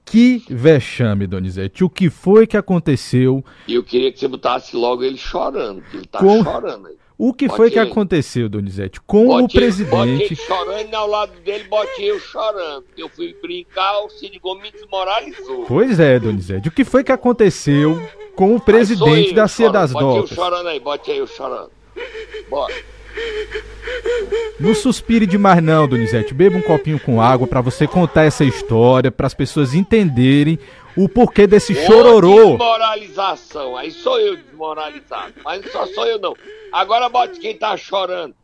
Que 0.04 0.44
vexame, 0.48 1.26
Donizete. 1.26 1.82
O 1.82 1.88
que 1.88 2.10
foi 2.10 2.46
que 2.46 2.56
aconteceu? 2.56 3.44
Eu 3.66 3.82
queria 3.82 4.12
que 4.12 4.18
você 4.18 4.28
botasse 4.28 4.76
logo 4.76 5.02
ele 5.02 5.16
chorando, 5.16 5.80
porque 5.82 5.96
ele 5.96 6.06
tá 6.06 6.18
Com... 6.18 6.42
chorando 6.44 6.86
aí. 6.88 6.94
O 7.16 7.32
que 7.32 7.46
bote 7.46 7.56
foi 7.56 7.70
que 7.70 7.78
ele. 7.78 7.88
aconteceu, 7.88 8.48
Donizete? 8.48 9.00
Com 9.00 9.26
bote 9.26 9.56
o 9.56 9.60
presidente. 9.60 9.90
Bote 9.90 10.22
ele 10.24 10.34
chorando 10.36 10.90
e 10.90 10.94
ao 10.94 11.08
lado 11.08 11.32
dele 11.44 11.64
bote 11.64 12.02
eu 12.02 12.18
chorando. 12.18 12.84
Eu 12.98 13.08
fui 13.08 13.34
brincar, 13.40 14.00
o 14.04 14.10
Cid 14.10 14.36
Gomes 14.40 14.72
desmoralizou. 14.72 15.64
Pois 15.66 16.00
é, 16.00 16.18
Donizete. 16.18 16.68
O 16.68 16.72
que 16.72 16.84
foi 16.84 17.04
que 17.04 17.12
aconteceu 17.12 18.02
com 18.34 18.56
o 18.56 18.60
presidente 18.60 19.32
da 19.32 19.46
Cia 19.46 19.70
das 19.70 19.92
Docas? 19.92 20.06
Bote 20.22 20.30
eu 20.32 20.36
chorando 20.36 20.68
aí, 20.68 20.80
bote 20.80 21.10
eu 21.12 21.26
chorando. 21.26 21.70
Bora. 22.50 22.74
Não 24.58 24.74
suspire 24.74 25.26
demais 25.26 25.62
não, 25.62 25.86
Donizete. 25.86 26.32
Beba 26.32 26.56
um 26.56 26.62
copinho 26.62 26.98
com 27.00 27.20
água 27.20 27.46
para 27.46 27.60
você 27.60 27.86
contar 27.86 28.24
essa 28.24 28.44
história, 28.44 29.10
para 29.10 29.26
as 29.26 29.34
pessoas 29.34 29.74
entenderem 29.74 30.58
o 30.96 31.08
porquê 31.08 31.46
desse 31.46 31.74
chororô. 31.74 32.50
Desmoralização. 32.50 33.76
Aí 33.76 33.90
sou 33.90 34.18
eu 34.18 34.36
desmoralizado. 34.36 35.34
Mas 35.44 35.70
só 35.70 35.86
sou 35.86 36.06
eu 36.06 36.18
não. 36.18 36.34
Agora 36.72 37.08
bote 37.08 37.40
quem 37.40 37.56
tá 37.56 37.76
chorando. 37.76 38.34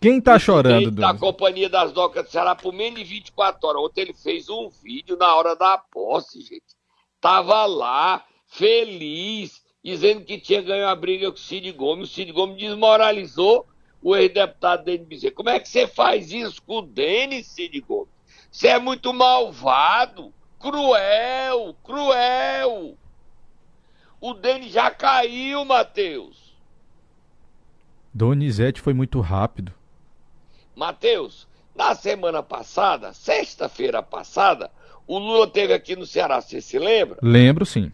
Quem 0.00 0.20
tá 0.20 0.36
chorando, 0.36 0.90
Da 0.90 1.14
Companhia 1.14 1.68
das 1.68 1.92
Docas 1.92 2.24
do 2.24 2.30
Ceará 2.30 2.56
por 2.56 2.72
menos 2.72 2.98
de 2.98 3.04
24 3.04 3.68
horas. 3.68 3.82
Ontem 3.82 4.00
ele 4.00 4.12
fez 4.12 4.48
um 4.48 4.68
vídeo 4.68 5.16
na 5.16 5.32
hora 5.36 5.54
da 5.54 5.78
posse, 5.78 6.40
gente. 6.40 6.74
Tava 7.20 7.64
lá, 7.66 8.24
feliz, 8.48 9.62
dizendo 9.84 10.24
que 10.24 10.38
tinha 10.38 10.60
ganho 10.60 10.88
a 10.88 10.96
briga 10.96 11.30
com 11.30 11.36
o 11.36 11.40
Cid 11.40 11.70
Gomes. 11.70 12.10
O 12.10 12.12
Cid 12.12 12.32
Gomes 12.32 12.58
desmoralizou 12.58 13.64
o 14.02 14.16
ex-deputado 14.16 14.84
Denis 14.84 15.06
Bezerra. 15.06 15.34
Como 15.34 15.48
é 15.48 15.60
que 15.60 15.68
você 15.68 15.86
faz 15.86 16.32
isso 16.32 16.60
com 16.62 16.78
o 16.78 16.82
Denis, 16.82 17.46
Cid 17.46 17.80
Gomes? 17.80 18.08
Você 18.50 18.68
é 18.68 18.78
muito 18.78 19.12
malvado, 19.12 20.32
cruel, 20.58 21.74
cruel. 21.82 22.96
O 24.20 24.34
Denis 24.34 24.72
já 24.72 24.90
caiu, 24.90 25.64
Matheus. 25.64 26.52
Donizete 28.12 28.80
foi 28.80 28.92
muito 28.92 29.20
rápido. 29.20 29.72
Matheus, 30.76 31.46
Na 31.74 31.94
semana 31.94 32.42
passada, 32.42 33.14
sexta-feira 33.14 34.02
passada, 34.02 34.70
o 35.06 35.18
Lula 35.18 35.46
teve 35.46 35.72
aqui 35.72 35.96
no 35.96 36.04
Ceará, 36.04 36.40
você 36.40 36.60
se 36.60 36.78
lembra? 36.78 37.18
Lembro, 37.22 37.64
sim. 37.64 37.90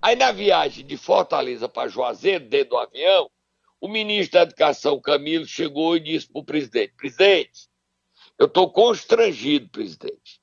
Aí 0.00 0.14
na 0.14 0.30
viagem 0.30 0.84
de 0.84 0.96
Fortaleza 0.96 1.68
para 1.68 1.88
Juazeiro, 1.88 2.44
dentro 2.44 2.70
do 2.70 2.78
avião, 2.78 3.30
o 3.80 3.88
ministro 3.88 4.38
da 4.38 4.42
Educação, 4.42 5.00
Camilo, 5.00 5.46
chegou 5.46 5.96
e 5.96 6.00
disse 6.00 6.30
para 6.30 6.40
o 6.40 6.44
presidente: 6.44 6.94
Presidente, 6.96 7.68
eu 8.38 8.46
estou 8.46 8.70
constrangido, 8.70 9.68
presidente. 9.68 10.40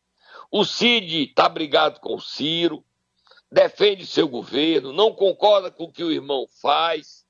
O 0.51 0.63
Cid 0.63 1.23
está 1.23 1.49
brigado 1.49 1.99
com 1.99 2.15
o 2.15 2.21
Ciro, 2.21 2.83
defende 3.51 4.05
seu 4.05 4.27
governo, 4.27 4.93
não 4.93 5.13
concorda 5.13 5.71
com 5.71 5.85
o 5.85 5.91
que 5.91 6.03
o 6.03 6.11
irmão 6.11 6.45
faz, 6.61 7.25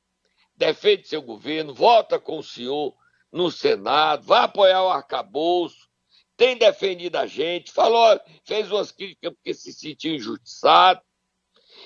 defende 0.55 1.07
seu 1.07 1.21
governo, 1.21 1.73
vota 1.73 2.19
com 2.19 2.39
o 2.39 2.43
senhor 2.43 2.95
no 3.31 3.51
Senado, 3.51 4.25
vai 4.25 4.43
apoiar 4.43 4.83
o 4.83 4.89
arcabouço, 4.89 5.89
tem 6.37 6.57
defendido 6.57 7.17
a 7.17 7.27
gente, 7.27 7.71
falou, 7.71 8.19
fez 8.43 8.71
umas 8.71 8.91
críticas 8.91 9.33
porque 9.33 9.53
se 9.53 9.73
sentiu 9.73 10.15
injustiçado. 10.15 11.01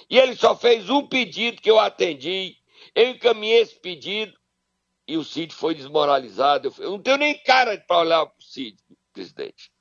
E 0.10 0.18
ele 0.18 0.36
só 0.36 0.56
fez 0.56 0.90
um 0.90 1.08
pedido 1.08 1.62
que 1.62 1.70
eu 1.70 1.80
atendi. 1.80 2.58
Eu 2.96 3.10
encaminhei 3.10 3.62
esse 3.62 3.76
pedido 3.76 4.34
e 5.08 5.18
o 5.18 5.24
Cid 5.24 5.54
foi 5.54 5.74
desmoralizado. 5.74 6.74
Eu, 6.80 6.92
não 6.92 7.00
tenho 7.00 7.18
nem 7.18 7.38
cara 7.44 7.78
para 7.88 8.00
olhar 8.00 8.26
para 8.26 8.40
o 8.40 8.44
Cid, 8.44 8.78
presidente. 9.14 9.72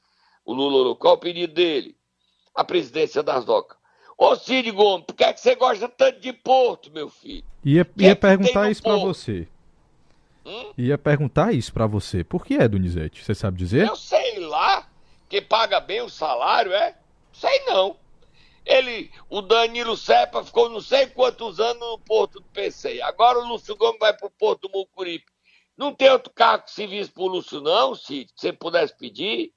O 0.44 0.54
Lula, 0.54 0.96
qual 0.96 1.14
o 1.14 1.18
pedido 1.18 1.52
dele? 1.52 1.96
A 2.54 2.64
presidência 2.64 3.22
das 3.22 3.44
docas. 3.44 3.76
Ô 4.16 4.34
Cid 4.34 4.70
Gomes, 4.72 5.06
por 5.06 5.14
que, 5.14 5.24
é 5.24 5.32
que 5.32 5.40
você 5.40 5.54
gosta 5.54 5.88
tanto 5.88 6.20
de 6.20 6.32
Porto, 6.32 6.90
meu 6.90 7.08
filho? 7.08 7.44
Ia, 7.64 7.88
ia 7.96 8.10
é 8.10 8.14
perguntar 8.14 8.70
isso 8.70 8.82
para 8.82 8.96
você. 8.96 9.46
Hum? 10.44 10.72
Ia 10.78 10.96
perguntar 10.96 11.52
isso 11.52 11.72
para 11.72 11.86
você. 11.86 12.24
Por 12.24 12.44
que 12.44 12.54
é, 12.54 12.66
Donizete? 12.66 13.22
Você 13.22 13.34
sabe 13.34 13.58
dizer? 13.58 13.86
Eu 13.86 13.94
sei 13.94 14.40
lá. 14.40 14.88
Que 15.28 15.42
paga 15.42 15.78
bem 15.78 16.00
o 16.00 16.08
salário, 16.08 16.72
é? 16.72 16.96
Sei 17.32 17.64
não. 17.66 17.96
Ele, 18.68 19.10
o 19.30 19.40
Danilo 19.40 19.96
Sepa 19.96 20.44
ficou 20.44 20.68
não 20.68 20.80
sei 20.80 21.06
quantos 21.06 21.58
anos 21.58 21.80
no 21.80 21.98
Porto 21.98 22.38
do 22.38 22.46
PC. 22.48 23.00
Agora 23.00 23.38
o 23.38 23.48
Lúcio 23.48 23.74
Gomes 23.74 23.98
vai 23.98 24.14
pro 24.14 24.30
Porto 24.30 24.68
do 24.68 24.78
Mucuripe. 24.78 25.32
Não 25.74 25.94
tem 25.94 26.10
outro 26.10 26.30
cargo 26.30 26.64
que 26.64 26.72
serviço 26.72 27.10
pro 27.12 27.26
Lúcio, 27.26 27.62
não, 27.62 27.96
que 27.96 28.26
você 28.36 28.52
pudesse 28.52 28.94
pedir. 28.94 29.54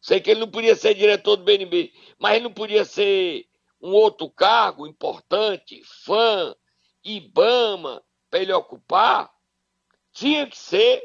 Sei 0.00 0.20
que 0.20 0.30
ele 0.30 0.40
não 0.40 0.48
podia 0.48 0.76
ser 0.76 0.94
diretor 0.94 1.36
do 1.36 1.42
BNB, 1.42 1.92
mas 2.18 2.36
ele 2.36 2.44
não 2.44 2.52
podia 2.52 2.84
ser 2.84 3.48
um 3.80 3.90
outro 3.90 4.30
cargo 4.30 4.86
importante, 4.86 5.82
fã, 6.04 6.54
Ibama, 7.02 8.00
para 8.30 8.40
ele 8.40 8.52
ocupar, 8.52 9.28
tinha 10.12 10.46
que 10.46 10.56
ser 10.56 11.02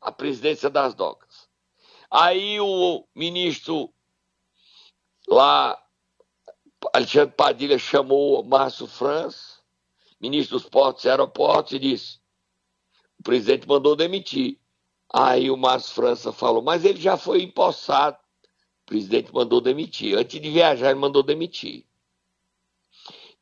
a 0.00 0.10
presidência 0.10 0.68
das 0.68 0.92
docas. 0.92 1.48
Aí 2.10 2.60
o 2.60 3.06
ministro 3.14 3.92
lá, 5.28 5.80
Alexandre 6.92 7.34
Padilha, 7.34 7.78
chamou 7.78 8.42
Márcio 8.44 8.86
França, 8.86 9.60
ministro 10.20 10.58
dos 10.58 10.68
Portos 10.68 11.04
e 11.04 11.08
Aeroportos, 11.08 11.72
e 11.72 11.78
disse: 11.78 12.18
o 13.18 13.22
presidente 13.22 13.66
mandou 13.66 13.96
demitir. 13.96 14.58
Aí 15.12 15.50
o 15.50 15.56
Márcio 15.56 15.94
França 15.94 16.32
falou, 16.32 16.62
mas 16.62 16.84
ele 16.84 17.00
já 17.00 17.16
foi 17.16 17.42
empossado. 17.42 18.18
O 18.82 18.86
presidente 18.86 19.32
mandou 19.32 19.60
demitir. 19.60 20.16
Antes 20.16 20.40
de 20.40 20.50
viajar, 20.50 20.90
ele 20.90 21.00
mandou 21.00 21.22
demitir. 21.22 21.86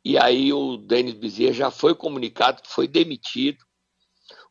E 0.04 0.18
aí 0.18 0.52
o 0.52 0.76
Denis 0.76 1.14
Bezerra 1.14 1.52
já 1.52 1.70
foi 1.70 1.94
comunicado 1.94 2.62
que 2.62 2.68
foi 2.68 2.86
demitido. 2.86 3.64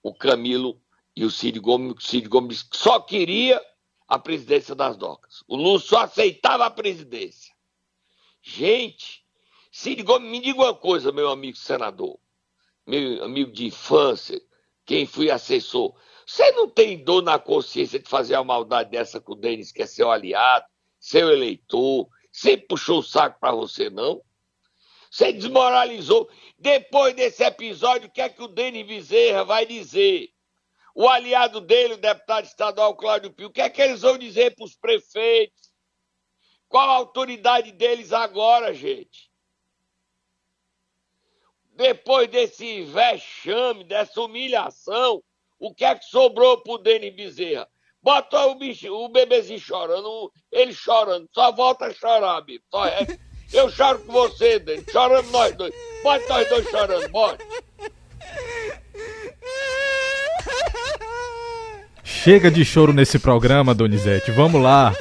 O 0.02 0.14
Camilo 0.14 0.82
e 1.16 1.24
o 1.24 1.32
Cid 1.32 1.60
Gomes, 1.60 1.94
o 1.94 2.02
Cid 2.02 2.28
Gomes 2.28 2.68
só 2.74 3.00
queria 3.00 3.62
a 4.08 4.20
presidência 4.20 4.76
das 4.76 4.98
docas. 4.98 5.44
O 5.48 5.56
Lula 5.56 5.80
só 5.80 6.02
aceitava 6.02 6.66
a 6.66 6.72
presidência. 6.72 7.53
Gente, 8.46 9.24
Gomes, 10.04 10.30
me 10.30 10.42
diga 10.42 10.60
uma 10.60 10.76
coisa, 10.76 11.14
meu 11.14 11.30
amigo 11.30 11.56
senador, 11.56 12.20
meu 12.86 13.24
amigo 13.24 13.54
de 13.54 13.68
infância, 13.68 14.40
quem 14.86 15.06
fui 15.06 15.32
assessor. 15.32 15.96
Você 16.28 16.52
não 16.52 16.70
tem 16.70 17.02
dor 17.02 17.24
na 17.24 17.40
consciência 17.40 18.00
de 18.00 18.10
fazer 18.10 18.36
uma 18.36 18.44
maldade 18.44 18.92
dessa 18.92 19.22
com 19.22 19.32
o 19.32 19.36
Denis, 19.36 19.72
que 19.72 19.82
é 19.82 19.86
seu 19.86 20.12
aliado, 20.12 20.66
seu 21.00 21.32
eleitor, 21.32 22.10
sempre 22.34 22.68
puxou 22.68 23.00
o 23.00 23.04
saco 23.04 23.40
para 23.40 23.54
você, 23.54 23.90
não? 23.90 24.22
Você 25.10 25.32
desmoralizou. 25.32 26.30
Depois 26.60 27.16
desse 27.16 27.44
episódio, 27.46 28.10
o 28.10 28.12
que 28.12 28.22
é 28.22 28.28
que 28.28 28.44
o 28.44 28.48
Denis 28.48 28.86
Bezerra 28.86 29.46
vai 29.46 29.66
dizer? 29.66 30.30
O 30.94 31.08
aliado 31.08 31.62
dele, 31.62 31.94
o 31.94 31.98
deputado 31.98 32.44
estadual 32.44 32.96
Cláudio 32.96 33.32
Pio, 33.32 33.48
o 33.48 33.52
que 33.52 33.62
é 33.62 33.70
que 33.70 33.82
eles 33.82 34.02
vão 34.02 34.18
dizer 34.18 34.54
para 34.54 34.66
os 34.66 34.76
prefeitos? 34.76 35.73
Qual 36.74 36.90
a 36.90 36.96
autoridade 36.96 37.72
deles 37.72 38.12
agora, 38.12 38.74
gente? 38.74 39.30
Depois 41.76 42.28
desse 42.28 42.82
vexame, 42.86 43.84
dessa 43.84 44.20
humilhação, 44.20 45.22
o 45.60 45.72
que 45.72 45.86
é 45.86 45.94
que 45.94 46.04
sobrou 46.06 46.64
para 46.64 46.74
o 46.74 46.78
Denis 46.80 47.16
Bezerra? 47.16 47.68
Bota 48.02 48.48
o, 48.48 48.56
bicho, 48.56 48.92
o 48.92 49.08
bebezinho 49.08 49.60
chorando, 49.60 50.32
ele 50.52 50.74
chorando, 50.74 51.30
só 51.32 51.52
volta 51.52 51.86
a 51.86 51.94
chorar, 51.94 52.42
bicho. 52.42 52.64
É. 52.88 53.20
Eu 53.56 53.70
choro 53.70 54.00
com 54.00 54.12
você, 54.12 54.58
Dani. 54.58 54.84
Choramos 54.92 55.32
nós 55.32 55.56
dois. 55.56 55.76
Pode 56.02 56.28
nós 56.28 56.50
dois 56.50 56.68
chorando, 56.72 57.08
bora. 57.10 57.38
Chega 62.04 62.50
de 62.50 62.66
choro 62.66 62.92
nesse 62.92 63.20
programa, 63.20 63.76
Donizete. 63.76 64.32
Vamos 64.32 64.60
lá. 64.60 64.92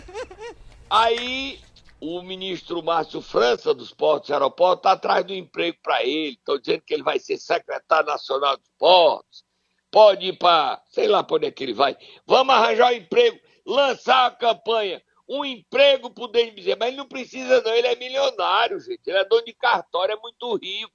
Aí 0.91 1.62
o 2.05 2.21
ministro 2.21 2.83
Márcio 2.83 3.23
França 3.23 3.73
dos 3.73 3.95
Portos 3.95 4.29
e 4.29 4.33
Aeroportos 4.33 4.81
está 4.81 4.91
atrás 4.91 5.25
do 5.25 5.33
emprego 5.33 5.79
para 5.81 6.03
ele. 6.03 6.33
Estão 6.33 6.59
dizendo 6.59 6.83
que 6.83 6.93
ele 6.93 7.05
vai 7.05 7.21
ser 7.21 7.39
secretário 7.39 8.09
nacional 8.09 8.57
dos 8.57 8.69
portos. 8.77 9.45
Pode 9.89 10.27
ir 10.27 10.37
para, 10.37 10.83
sei 10.91 11.07
lá 11.07 11.23
para 11.23 11.37
onde 11.37 11.47
é 11.47 11.53
que 11.53 11.63
ele 11.63 11.73
vai. 11.73 11.97
Vamos 12.27 12.53
arranjar 12.53 12.93
um 12.93 12.97
emprego, 12.97 13.39
lançar 13.65 14.27
a 14.27 14.31
campanha 14.33 15.01
um 15.29 15.45
emprego 15.45 16.11
pro 16.11 16.27
Denis 16.27 16.53
Bezerra, 16.53 16.77
mas 16.81 16.89
ele 16.89 16.97
não 16.97 17.07
precisa 17.07 17.63
não, 17.63 17.73
ele 17.73 17.87
é 17.87 17.95
milionário, 17.95 18.81
gente, 18.81 19.07
ele 19.07 19.19
é 19.19 19.25
dono 19.25 19.45
de 19.45 19.55
cartório, 19.55 20.15
é 20.15 20.21
muito 20.21 20.57
rico. 20.57 20.93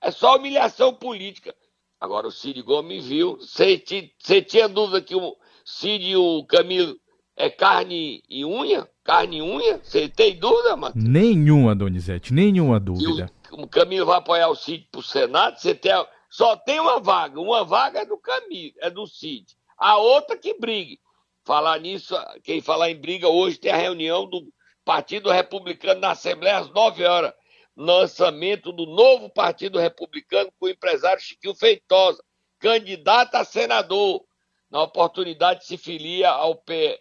É 0.00 0.10
só 0.10 0.36
humilhação 0.36 0.92
política. 0.92 1.54
Agora 2.00 2.26
o 2.26 2.32
Cid 2.32 2.60
Gomes 2.62 3.06
viu, 3.06 3.36
você 3.36 3.78
tinha 3.78 4.68
dúvida 4.68 5.00
que 5.00 5.14
o 5.14 5.36
Cid 5.64 6.04
e 6.04 6.16
o 6.16 6.44
Camilo 6.44 6.98
é 7.36 7.50
carne 7.50 8.22
e 8.28 8.44
unha? 8.44 8.88
Carne 9.04 9.38
e 9.38 9.42
unha? 9.42 9.78
Você 9.82 10.08
tem 10.08 10.36
dúvida, 10.36 10.74
Matheus? 10.74 11.04
Nenhuma, 11.04 11.76
Donizete, 11.76 12.32
nenhuma 12.32 12.80
dúvida. 12.80 13.30
O, 13.52 13.64
o, 13.64 13.68
Camilo 13.68 14.06
vai 14.06 14.16
apoiar 14.16 14.48
o 14.48 14.56
Cid 14.56 14.88
pro 14.90 15.02
Senado, 15.02 15.58
você 15.58 15.74
tem, 15.74 15.92
só 16.30 16.56
tem 16.56 16.80
uma 16.80 16.98
vaga, 16.98 17.38
uma 17.38 17.62
vaga 17.62 18.00
é 18.00 18.06
do 18.06 18.16
Camilo, 18.16 18.74
é 18.80 18.88
do 18.88 19.06
Cid. 19.06 19.54
A 19.76 19.98
outra 19.98 20.36
que 20.38 20.58
brigue. 20.58 20.98
Falar 21.44 21.78
nisso, 21.78 22.16
quem 22.42 22.60
falar 22.60 22.90
em 22.90 22.96
briga, 22.96 23.28
hoje 23.28 23.58
tem 23.58 23.70
a 23.70 23.76
reunião 23.76 24.28
do 24.28 24.48
Partido 24.84 25.30
Republicano 25.30 26.00
na 26.00 26.12
Assembleia 26.12 26.58
às 26.58 26.70
9 26.70 27.04
horas. 27.04 27.34
Lançamento 27.76 28.72
do 28.72 28.86
novo 28.86 29.28
Partido 29.28 29.78
Republicano 29.78 30.50
com 30.58 30.66
o 30.66 30.68
empresário 30.70 31.20
Chiquinho 31.20 31.54
Feitosa, 31.54 32.20
candidato 32.58 33.34
a 33.34 33.44
senador. 33.44 34.24
Na 34.70 34.82
oportunidade 34.82 35.66
se 35.66 35.76
filia 35.76 36.30
ao 36.30 36.56
P 36.56 36.98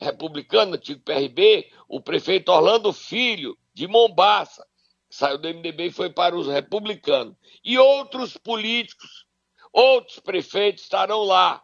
republicano, 0.00 0.74
antigo 0.74 1.00
PRB, 1.00 1.70
o 1.88 2.00
prefeito 2.00 2.50
Orlando 2.50 2.92
Filho, 2.92 3.56
de 3.74 3.86
Mombaça, 3.86 4.64
saiu 5.10 5.38
do 5.38 5.48
MDB 5.48 5.86
e 5.86 5.92
foi 5.92 6.10
para 6.10 6.36
os 6.36 6.46
republicanos. 6.46 7.34
E 7.64 7.78
outros 7.78 8.36
políticos, 8.36 9.26
outros 9.72 10.20
prefeitos 10.20 10.84
estarão 10.84 11.22
lá. 11.22 11.62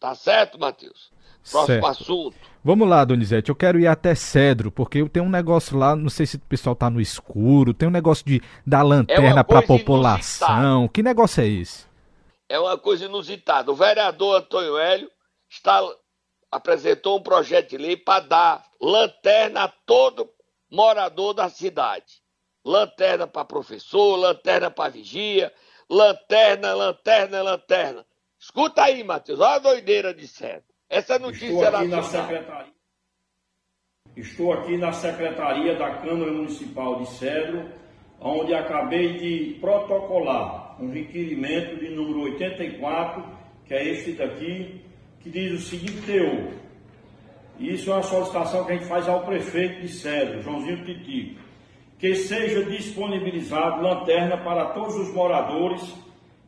Tá 0.00 0.14
certo, 0.14 0.58
Matheus? 0.58 1.10
Próximo 1.50 1.66
certo. 1.66 1.86
assunto. 1.86 2.36
Vamos 2.62 2.88
lá, 2.88 3.04
Donizete. 3.04 3.48
Eu 3.48 3.56
quero 3.56 3.80
ir 3.80 3.86
até 3.86 4.14
Cedro, 4.14 4.70
porque 4.70 4.98
eu 4.98 5.08
tenho 5.08 5.24
um 5.24 5.30
negócio 5.30 5.76
lá, 5.76 5.96
não 5.96 6.10
sei 6.10 6.26
se 6.26 6.36
o 6.36 6.40
pessoal 6.40 6.76
tá 6.76 6.90
no 6.90 7.00
escuro, 7.00 7.72
tem 7.72 7.88
um 7.88 7.92
negócio 7.92 8.24
de 8.24 8.42
dar 8.66 8.82
lanterna 8.82 9.40
é 9.40 9.44
para 9.44 9.60
a 9.60 9.62
população. 9.62 10.48
Inusitada. 10.48 10.88
Que 10.92 11.02
negócio 11.02 11.42
é 11.42 11.46
esse? 11.46 11.86
É 12.48 12.58
uma 12.58 12.76
coisa 12.76 13.06
inusitada. 13.06 13.70
O 13.70 13.74
vereador 13.74 14.36
Antônio 14.36 14.76
Hélio 14.78 15.10
está, 15.48 15.80
apresentou 16.50 17.18
um 17.18 17.22
projeto 17.22 17.70
de 17.70 17.78
lei 17.78 17.96
para 17.96 18.24
dar 18.24 18.64
lanterna 18.80 19.64
a 19.64 19.68
todo 19.68 20.30
morador 20.70 21.34
da 21.34 21.48
cidade. 21.48 22.22
Lanterna 22.64 23.26
para 23.26 23.44
professor, 23.44 24.16
lanterna 24.16 24.70
para 24.70 24.90
vigia, 24.90 25.52
lanterna, 25.88 26.74
lanterna, 26.74 27.42
lanterna. 27.42 28.04
Escuta 28.38 28.84
aí, 28.84 29.02
Matheus, 29.02 29.40
olha 29.40 29.56
a 29.56 29.58
doideira 29.58 30.14
de 30.14 30.26
Cedro. 30.28 30.64
Essa 30.88 31.18
notícia 31.18 31.48
Estou 31.48 31.66
aqui 31.66 31.88
na 31.88 32.02
secretaria. 32.02 32.72
Estou 34.16 34.52
aqui 34.52 34.76
na 34.76 34.92
secretaria 34.92 35.74
da 35.76 35.96
Câmara 35.96 36.32
Municipal 36.32 37.00
de 37.00 37.10
Cedro, 37.10 37.70
onde 38.20 38.54
acabei 38.54 39.16
de 39.16 39.58
protocolar 39.60 40.82
um 40.82 40.90
requerimento 40.90 41.78
de 41.78 41.90
número 41.90 42.32
84, 42.32 43.24
que 43.64 43.74
é 43.74 43.84
este 43.84 44.12
daqui, 44.12 44.87
que 45.28 45.48
diz 45.48 45.52
o 45.52 45.66
seguinte 45.66 46.00
teor. 46.06 46.52
isso 47.58 47.90
é 47.90 47.94
uma 47.94 48.02
solicitação 48.02 48.64
que 48.64 48.72
a 48.72 48.74
gente 48.76 48.86
faz 48.86 49.06
ao 49.06 49.26
prefeito 49.26 49.82
de 49.82 49.88
Cedro, 49.88 50.42
Joãozinho 50.42 50.84
Titico, 50.84 51.40
que 51.98 52.14
seja 52.14 52.64
disponibilizado 52.64 53.82
lanterna 53.82 54.38
para 54.38 54.66
todos 54.70 54.94
os 54.96 55.12
moradores 55.12 55.82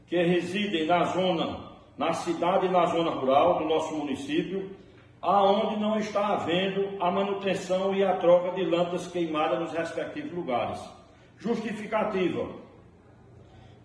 que 0.07 0.16
residem 0.23 0.87
na 0.87 1.05
zona, 1.05 1.73
na 1.99 2.12
cidade 2.14 2.66
e 2.66 2.71
na 2.71 2.87
zona 2.87 3.11
rural 3.11 3.59
do 3.59 3.66
nosso 3.66 3.95
município, 3.95 4.71
aonde 5.21 5.79
não 5.79 5.99
está 5.99 6.29
havendo 6.29 6.97
a 7.01 7.11
manutenção 7.11 7.95
e 7.95 8.03
a 8.03 8.16
troca 8.16 8.53
de 8.53 8.64
lâmpadas 8.64 9.07
queimadas 9.09 9.61
nos 9.61 9.73
respectivos 9.73 10.33
lugares. 10.33 10.81
Justificativa. 11.38 12.49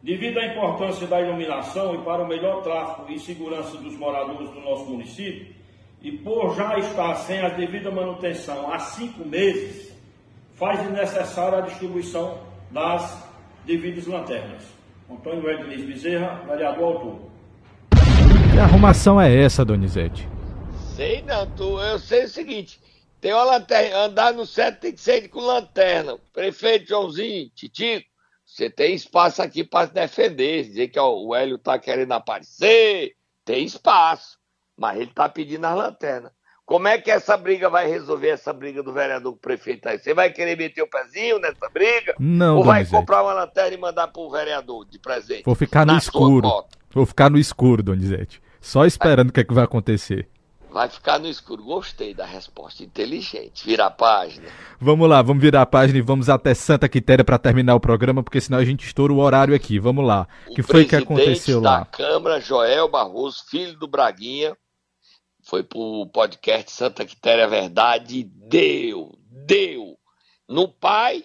Devido 0.06 0.38
à 0.38 0.46
importância 0.46 1.08
da 1.08 1.20
iluminação 1.20 1.96
e 1.96 2.04
para 2.04 2.22
o 2.22 2.28
melhor 2.28 2.62
tráfego 2.62 3.12
e 3.12 3.18
segurança 3.18 3.76
dos 3.78 3.98
moradores 3.98 4.52
do 4.52 4.60
nosso 4.60 4.86
município, 4.86 5.48
e 6.00 6.12
por 6.12 6.56
já 6.56 6.78
estar 6.78 7.16
sem 7.16 7.40
a 7.40 7.50
devida 7.50 7.90
manutenção 7.90 8.72
há 8.72 8.78
cinco 8.78 9.28
meses, 9.28 9.92
faz 10.54 10.88
necessária 10.92 11.58
a 11.58 11.62
distribuição 11.62 12.40
das 12.70 13.28
devidas 13.66 14.06
lanternas. 14.06 14.64
Antônio 15.10 15.50
Ednis 15.50 15.84
Bezerra, 15.84 16.40
vereador 16.48 16.84
autor. 16.84 17.20
Que 18.54 18.60
arrumação 18.60 19.20
é 19.20 19.36
essa, 19.36 19.66
Donizete? 19.66 20.30
Sei 20.96 21.24
não, 21.24 21.50
tu, 21.50 21.80
eu 21.80 21.98
sei 21.98 22.26
o 22.26 22.30
seguinte, 22.30 22.80
tem 23.20 23.34
uma 23.34 23.44
lanterna, 23.44 24.02
andar 24.02 24.34
no 24.34 24.46
centro 24.46 24.82
tem 24.82 24.94
que 24.94 25.02
ser 25.02 25.30
com 25.30 25.40
lanterna. 25.40 26.16
Prefeito 26.32 26.90
Joãozinho, 26.90 27.50
Titico, 27.56 28.06
você 28.56 28.70
tem 28.70 28.96
espaço 28.96 29.42
aqui 29.42 29.66
para 29.66 29.88
defender, 29.88 30.64
dizer 30.64 30.88
que 30.88 30.98
ó, 30.98 31.14
o 31.14 31.36
Hélio 31.36 31.58
tá 31.58 31.78
querendo 31.78 32.14
aparecer, 32.14 33.12
tem 33.44 33.66
espaço. 33.66 34.38
Mas 34.78 34.96
ele 34.96 35.10
está 35.10 35.28
pedindo 35.28 35.66
as 35.66 35.76
lanternas. 35.76 36.32
Como 36.66 36.88
é 36.88 36.98
que 36.98 37.12
essa 37.12 37.36
briga 37.36 37.70
vai 37.70 37.86
resolver 37.90 38.30
essa 38.30 38.54
briga 38.54 38.82
do 38.82 38.94
vereador 38.94 39.34
com 39.34 39.38
o 39.38 39.42
prefeito 39.42 39.90
aí? 39.90 40.00
Você 40.00 40.14
vai 40.14 40.32
querer 40.32 40.58
meter 40.58 40.82
o 40.84 40.90
pezinho 40.90 41.38
nessa 41.38 41.70
briga? 41.70 42.16
Não, 42.18 42.60
Ou 42.60 42.64
vai 42.64 42.76
Donizete. 42.76 42.98
comprar 42.98 43.24
uma 43.24 43.34
lanterna 43.34 43.76
e 43.76 43.78
mandar 43.78 44.08
pro 44.08 44.32
vereador 44.32 44.86
de 44.86 45.00
presente? 45.00 45.44
Vou 45.44 45.54
ficar 45.54 45.86
no 45.86 45.98
escuro. 45.98 46.50
Vou 46.92 47.06
ficar 47.06 47.30
no 47.30 47.38
escuro, 47.38 47.84
Donizete. 47.84 48.42
Só 48.62 48.86
esperando 48.86 49.32
o 49.32 49.34
que 49.34 49.42
é 49.42 49.44
que 49.44 49.54
vai 49.54 49.66
acontecer. 49.66 50.30
Vai 50.76 50.90
ficar 50.90 51.18
no 51.20 51.30
escuro. 51.30 51.64
Gostei 51.64 52.14
da 52.14 52.26
resposta. 52.26 52.84
Inteligente. 52.84 53.66
Vira 53.66 53.86
a 53.86 53.90
página. 53.90 54.50
Vamos 54.78 55.08
lá, 55.08 55.22
vamos 55.22 55.42
virar 55.42 55.62
a 55.62 55.66
página 55.66 56.00
e 56.00 56.02
vamos 56.02 56.28
até 56.28 56.54
Santa 56.54 56.90
Quitéria 56.90 57.24
para 57.24 57.38
terminar 57.38 57.76
o 57.76 57.80
programa, 57.80 58.22
porque 58.22 58.42
senão 58.42 58.58
a 58.58 58.66
gente 58.66 58.86
estoura 58.86 59.14
o 59.14 59.20
horário 59.20 59.56
aqui. 59.56 59.80
Vamos 59.80 60.06
lá. 60.06 60.28
O 60.46 60.54
que 60.54 60.62
foi 60.62 60.84
que 60.84 60.90
presidente 60.90 61.14
aconteceu 61.14 61.62
da 61.62 61.70
lá? 61.70 61.86
Câmara, 61.86 62.42
Joel 62.42 62.90
Barroso, 62.90 63.46
filho 63.50 63.80
do 63.80 63.88
Braguinha, 63.88 64.54
foi 65.46 65.64
pro 65.64 66.08
podcast 66.08 66.70
Santa 66.74 67.06
Quitéria 67.06 67.48
Verdade 67.48 68.18
e 68.18 68.24
deu, 68.26 69.18
deu 69.30 69.98
no 70.46 70.68
pai 70.68 71.24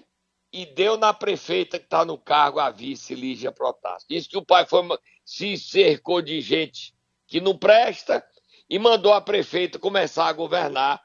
e 0.52 0.64
deu 0.64 0.96
na 0.96 1.12
prefeita 1.12 1.76
que 1.76 1.86
está 1.86 2.04
no 2.04 2.16
cargo, 2.16 2.60
a 2.60 2.70
vice 2.70 3.16
Lígia 3.16 3.50
Protássio. 3.50 4.06
Disse 4.08 4.28
que 4.28 4.38
o 4.38 4.46
pai 4.46 4.64
foi, 4.64 4.86
se 5.24 5.56
cercou 5.56 6.22
de 6.22 6.40
gente 6.40 6.94
que 7.26 7.40
não 7.40 7.58
presta 7.58 8.24
e 8.70 8.78
mandou 8.78 9.12
a 9.12 9.20
prefeita 9.20 9.80
começar 9.80 10.28
a 10.28 10.32
governar, 10.32 11.00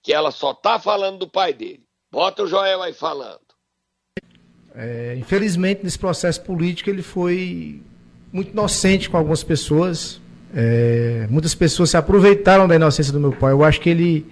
que 0.00 0.12
ela 0.12 0.30
só 0.30 0.54
tá 0.54 0.78
falando 0.78 1.18
do 1.18 1.28
pai 1.28 1.52
dele. 1.52 1.82
Bota 2.12 2.44
o 2.44 2.46
Joel 2.46 2.80
aí 2.80 2.92
falando. 2.92 3.40
É, 4.72 5.16
infelizmente, 5.18 5.82
nesse 5.82 5.98
processo 5.98 6.40
político, 6.42 6.88
ele 6.88 7.02
foi 7.02 7.82
muito 8.32 8.52
inocente 8.52 9.10
com 9.10 9.16
algumas 9.16 9.42
pessoas. 9.42 10.20
É, 10.54 11.26
muitas 11.28 11.56
pessoas 11.56 11.90
se 11.90 11.96
aproveitaram 11.96 12.68
da 12.68 12.76
inocência 12.76 13.12
do 13.12 13.18
meu 13.18 13.32
pai. 13.32 13.52
Eu 13.52 13.64
acho 13.64 13.80
que 13.80 13.90
ele, 13.90 14.24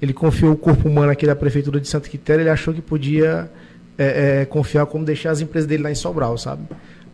ele 0.00 0.12
confiou 0.12 0.52
o 0.52 0.56
corpo 0.56 0.88
humano 0.88 1.10
aqui 1.10 1.26
da 1.26 1.34
prefeitura 1.34 1.80
de 1.80 1.88
Santa 1.88 2.08
Quitéria. 2.08 2.42
Ele 2.42 2.50
achou 2.50 2.72
que 2.72 2.80
podia 2.80 3.50
é, 3.96 4.42
é, 4.42 4.44
confiar 4.44 4.86
como 4.86 5.04
deixar 5.04 5.32
as 5.32 5.40
empresas 5.40 5.66
dele 5.66 5.82
lá 5.82 5.90
em 5.90 5.96
Sobral, 5.96 6.38
sabe? 6.38 6.62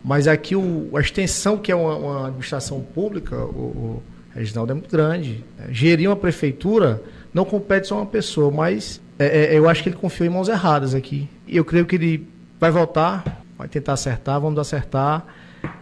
Mas 0.03 0.27
aqui 0.27 0.55
o, 0.55 0.95
a 0.95 1.01
extensão 1.01 1.57
que 1.57 1.71
é 1.71 1.75
uma, 1.75 1.95
uma 1.95 2.27
administração 2.27 2.81
pública, 2.81 3.35
o, 3.35 3.49
o 3.49 4.03
Reginaldo, 4.35 4.73
é 4.73 4.75
muito 4.75 4.91
grande. 4.91 5.43
É, 5.57 5.73
gerir 5.73 6.09
uma 6.09 6.15
prefeitura 6.15 7.01
não 7.33 7.45
compete 7.45 7.87
só 7.87 7.95
uma 7.95 8.05
pessoa, 8.05 8.51
mas 8.51 9.01
é, 9.17 9.45
é, 9.45 9.57
eu 9.57 9.69
acho 9.69 9.81
que 9.81 9.89
ele 9.89 9.95
confiou 9.95 10.27
em 10.27 10.29
mãos 10.29 10.49
erradas 10.49 10.93
aqui. 10.93 11.29
E 11.47 11.55
eu 11.55 11.63
creio 11.63 11.85
que 11.85 11.95
ele 11.95 12.27
vai 12.59 12.69
voltar, 12.69 13.41
vai 13.57 13.69
tentar 13.69 13.93
acertar, 13.93 14.39
vamos 14.39 14.59
acertar. 14.59 15.25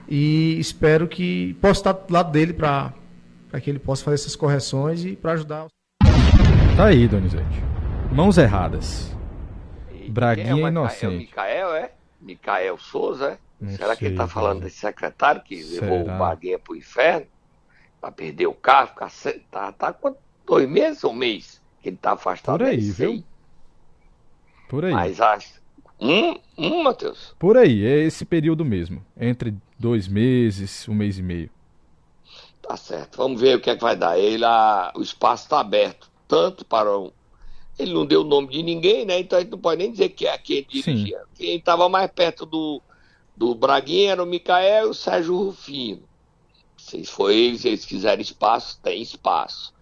E 0.07 0.57
espero 0.59 1.07
que 1.07 1.55
possa 1.55 1.79
estar 1.79 1.93
do 1.93 2.13
lado 2.13 2.31
dele 2.31 2.53
para 2.53 2.93
que 3.61 3.69
ele 3.69 3.79
possa 3.79 4.03
fazer 4.03 4.15
essas 4.15 4.35
correções 4.35 5.03
e 5.03 5.15
para 5.15 5.31
ajudar. 5.33 5.65
Tá 6.77 6.85
aí, 6.85 7.07
Donizete. 7.07 7.63
Mãos 8.11 8.37
erradas. 8.37 9.15
E 9.91 10.09
Braguinha 10.09 10.51
é 10.51 10.53
o 10.53 10.59
É 10.59 10.63
o 10.63 10.67
inocente. 10.67 11.17
Micael, 11.17 11.73
é? 11.73 11.91
Micael 12.21 12.77
Souza, 12.77 13.31
é? 13.31 13.37
Não 13.59 13.71
Será 13.71 13.95
que 13.95 14.05
ele 14.05 14.15
sei, 14.15 14.17
tá 14.17 14.27
falando 14.27 14.61
desse 14.61 14.77
secretário 14.77 15.41
que 15.41 15.55
levou 15.63 16.01
o 16.01 16.17
Baguinha 16.17 16.59
pro 16.59 16.75
inferno? 16.75 17.25
Pra 18.03 18.11
perder 18.11 18.47
o 18.47 18.53
carro, 18.53 18.89
ficar 18.89 19.09
tá, 19.49 19.71
tá 19.71 19.93
quanto? 19.93 20.17
Dois 20.45 20.67
meses 20.67 21.05
ou 21.05 21.11
um 21.11 21.15
mês 21.15 21.61
que 21.81 21.87
ele 21.87 21.95
tá 21.95 22.11
afastado? 22.11 22.57
Por 22.57 22.67
aí, 22.67 22.91
viu? 22.91 23.23
Por 24.67 24.83
aí. 24.83 24.91
Mas 24.91 25.21
acho. 25.21 25.53
Um, 26.01 26.37
um, 26.57 26.83
Matheus. 26.83 27.33
Por 27.39 27.55
aí, 27.55 27.85
é 27.85 27.99
esse 27.99 28.25
período 28.25 28.65
mesmo. 28.65 29.01
Entre 29.17 29.55
dois 29.79 30.05
meses, 30.09 30.85
um 30.89 30.93
mês 30.93 31.17
e 31.17 31.23
meio. 31.23 31.49
Tá 32.61 32.75
certo. 32.75 33.15
Vamos 33.19 33.39
ver 33.39 33.55
o 33.55 33.61
que 33.61 33.69
é 33.69 33.75
que 33.77 33.81
vai 33.81 33.95
dar. 33.95 34.19
Ele, 34.19 34.43
a- 34.43 34.91
o 34.97 35.01
espaço 35.01 35.43
está 35.45 35.61
aberto, 35.61 36.11
tanto 36.27 36.65
para 36.65 36.91
o. 36.93 37.13
Ele 37.79 37.93
não 37.93 38.05
deu 38.05 38.19
o 38.19 38.25
nome 38.25 38.49
de 38.49 38.61
ninguém, 38.61 39.05
né? 39.05 39.17
Então 39.17 39.37
a 39.39 39.41
gente 39.41 39.51
não 39.51 39.59
pode 39.59 39.81
nem 39.81 39.89
dizer 39.89 40.09
que 40.09 40.27
é 40.27 40.37
quem 40.37 40.65
dirigia. 40.67 41.21
Quem 41.35 41.55
estava 41.55 41.87
mais 41.87 42.11
perto 42.11 42.45
do, 42.45 42.81
do 43.33 43.55
Braguinha 43.55 44.11
era 44.11 44.21
o 44.21 44.25
Micael 44.27 44.87
e 44.87 44.89
o 44.89 44.93
Sérgio 44.93 45.37
Rufino. 45.37 46.03
Se 46.83 47.05
foi 47.05 47.57
eles 47.63 47.85
quiserem 47.85 48.21
espaço, 48.21 48.77
tem 48.83 49.01
espaço. 49.01 49.73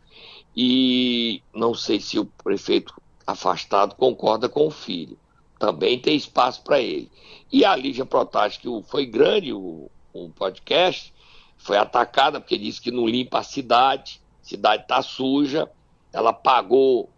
E 0.55 1.41
não 1.53 1.73
sei 1.73 1.99
se 1.99 2.19
o 2.19 2.25
prefeito 2.25 2.93
afastado 3.25 3.95
concorda 3.95 4.47
com 4.47 4.67
o 4.67 4.71
filho. 4.71 5.17
Também 5.57 5.99
tem 5.99 6.15
espaço 6.15 6.61
para 6.63 6.79
ele. 6.79 7.11
E 7.51 7.65
a 7.65 7.75
Lígia 7.75 8.05
Protásio, 8.05 8.61
que 8.61 8.89
foi 8.89 9.05
grande 9.07 9.51
o, 9.51 9.89
o 10.13 10.29
podcast, 10.29 11.11
foi 11.57 11.75
atacada 11.75 12.39
porque 12.39 12.57
disse 12.57 12.79
que 12.79 12.91
não 12.91 13.07
limpa 13.07 13.39
a 13.39 13.43
cidade, 13.43 14.21
a 14.41 14.45
cidade 14.45 14.83
está 14.83 15.01
suja. 15.01 15.69
Ela 16.13 16.31
pagou 16.31 17.09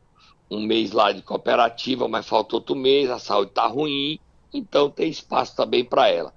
um 0.50 0.62
mês 0.62 0.92
lá 0.92 1.12
de 1.12 1.22
cooperativa, 1.22 2.08
mas 2.08 2.26
faltou 2.26 2.60
outro 2.60 2.76
mês, 2.76 3.10
a 3.10 3.20
saúde 3.20 3.52
está 3.52 3.68
ruim, 3.68 4.18
então 4.54 4.90
tem 4.90 5.10
espaço 5.10 5.56
também 5.56 5.84
para 5.84 6.08
ela. 6.08 6.34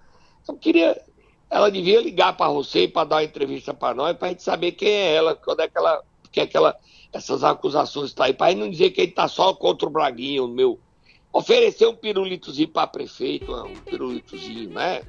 Eu 0.48 0.56
queria, 0.56 1.00
ela 1.50 1.70
devia 1.70 2.00
ligar 2.00 2.36
para 2.36 2.50
você 2.50 2.82
e 2.82 2.88
para 2.88 3.08
dar 3.08 3.16
uma 3.16 3.24
entrevista 3.24 3.72
para 3.72 3.94
nós, 3.94 4.16
para 4.16 4.28
a 4.28 4.30
gente 4.30 4.42
saber 4.42 4.72
quem 4.72 4.88
é 4.88 5.14
ela, 5.14 5.34
quando 5.34 5.60
é 5.60 5.68
que 5.68 5.78
ela, 5.78 6.02
que 6.32 6.40
é 6.40 6.46
que 6.46 6.56
ela, 6.56 6.76
essas 7.12 7.44
acusações 7.44 8.10
estão 8.10 8.26
aí, 8.26 8.34
para 8.34 8.54
não 8.54 8.68
dizer 8.68 8.90
que 8.90 9.00
ele 9.00 9.10
está 9.10 9.28
só 9.28 9.54
contra 9.54 9.86
o 9.86 9.90
Braguinha, 9.90 10.42
o 10.42 10.48
meu. 10.48 10.78
Oferecer 11.32 11.86
um 11.86 11.94
pirulitozinho 11.94 12.68
para 12.68 12.86
prefeito, 12.86 13.52
um 13.52 13.76
pirulitozinho, 13.80 14.70
né? 14.70 15.02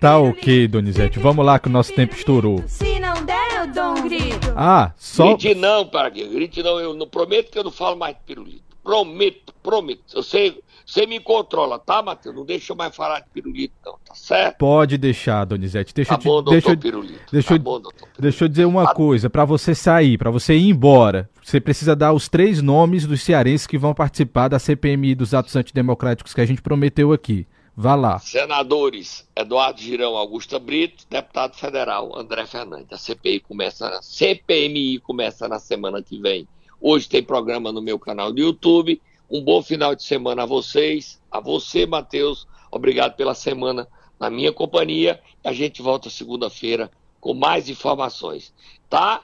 Tá 0.00 0.18
ok, 0.18 0.66
Donizete. 0.66 1.20
Vamos 1.20 1.46
lá 1.46 1.60
que 1.60 1.68
o 1.68 1.70
nosso 1.70 1.94
tempo 1.94 2.16
estourou. 2.16 2.64
Se 2.66 2.98
não 2.98 3.24
der, 3.24 3.60
eu 3.60 3.72
dou 3.72 3.98
um 3.98 4.08
grito. 4.08 4.52
Ah, 4.56 4.92
só. 4.96 5.36
Grite 5.36 5.54
não, 5.54 5.86
para 5.86 6.10
quê? 6.10 6.26
Grite 6.26 6.60
não, 6.60 6.80
eu 6.80 6.92
não 6.92 7.06
prometo 7.06 7.52
que 7.52 7.58
eu 7.58 7.62
não 7.62 7.70
falo 7.70 7.96
mais 7.96 8.16
de 8.16 8.22
pirulito. 8.22 8.71
Prometo, 8.82 9.54
prometo. 9.62 10.02
Você, 10.14 10.58
você 10.84 11.06
me 11.06 11.20
controla, 11.20 11.78
tá, 11.78 12.02
Matheus? 12.02 12.34
Não 12.34 12.44
deixa 12.44 12.72
eu 12.72 12.76
mais 12.76 12.94
falar 12.94 13.20
de 13.20 13.30
pirulito, 13.30 13.74
não, 13.84 13.94
tá 14.04 14.14
certo? 14.14 14.58
Pode 14.58 14.98
deixar, 14.98 15.44
Donizete. 15.44 15.94
Deixa 15.94 16.16
Tá 16.16 16.20
eu 16.28 16.42
bom, 16.42 16.42
deixa 16.50 16.76
Pirulito. 16.76 17.20
deixa 17.32 17.48
tá 17.50 17.54
eu- 17.54 17.58
bom. 17.58 17.80
Deixa 18.18 18.44
eu 18.44 18.48
dizer 18.48 18.64
uma 18.64 18.92
coisa, 18.92 19.30
pra 19.30 19.44
você 19.44 19.74
sair, 19.74 20.18
pra 20.18 20.30
você 20.30 20.54
ir 20.56 20.68
embora, 20.68 21.30
você 21.42 21.60
precisa 21.60 21.94
dar 21.94 22.12
os 22.12 22.28
três 22.28 22.60
nomes 22.60 23.06
dos 23.06 23.22
cearenses 23.22 23.66
que 23.66 23.78
vão 23.78 23.94
participar 23.94 24.48
da 24.48 24.58
CPMI 24.58 25.14
dos 25.14 25.32
atos 25.32 25.54
antidemocráticos 25.54 26.34
que 26.34 26.40
a 26.40 26.46
gente 26.46 26.60
prometeu 26.62 27.12
aqui. 27.12 27.46
Vá 27.74 27.94
lá. 27.94 28.18
Senadores 28.18 29.26
Eduardo 29.34 29.80
Girão, 29.80 30.14
Augusta 30.14 30.58
Brito, 30.58 31.04
deputado 31.08 31.54
federal 31.56 32.14
André 32.18 32.44
Fernandes. 32.44 32.92
A 32.92 32.98
CPI 32.98 33.40
começa, 33.40 33.98
CPMI 34.02 34.98
começa 34.98 35.48
na 35.48 35.58
semana 35.58 36.02
que 36.02 36.18
vem. 36.20 36.46
Hoje 36.84 37.08
tem 37.08 37.22
programa 37.22 37.70
no 37.70 37.80
meu 37.80 37.96
canal 37.96 38.32
do 38.32 38.40
YouTube. 38.40 39.00
Um 39.30 39.40
bom 39.40 39.62
final 39.62 39.94
de 39.94 40.02
semana 40.02 40.42
a 40.42 40.46
vocês, 40.46 41.22
a 41.30 41.38
você, 41.38 41.86
Matheus. 41.86 42.48
Obrigado 42.72 43.14
pela 43.14 43.36
semana 43.36 43.86
na 44.18 44.28
minha 44.28 44.52
companhia. 44.52 45.20
A 45.44 45.52
gente 45.52 45.80
volta 45.80 46.10
segunda-feira 46.10 46.90
com 47.20 47.34
mais 47.34 47.68
informações, 47.68 48.52
tá? 48.90 49.22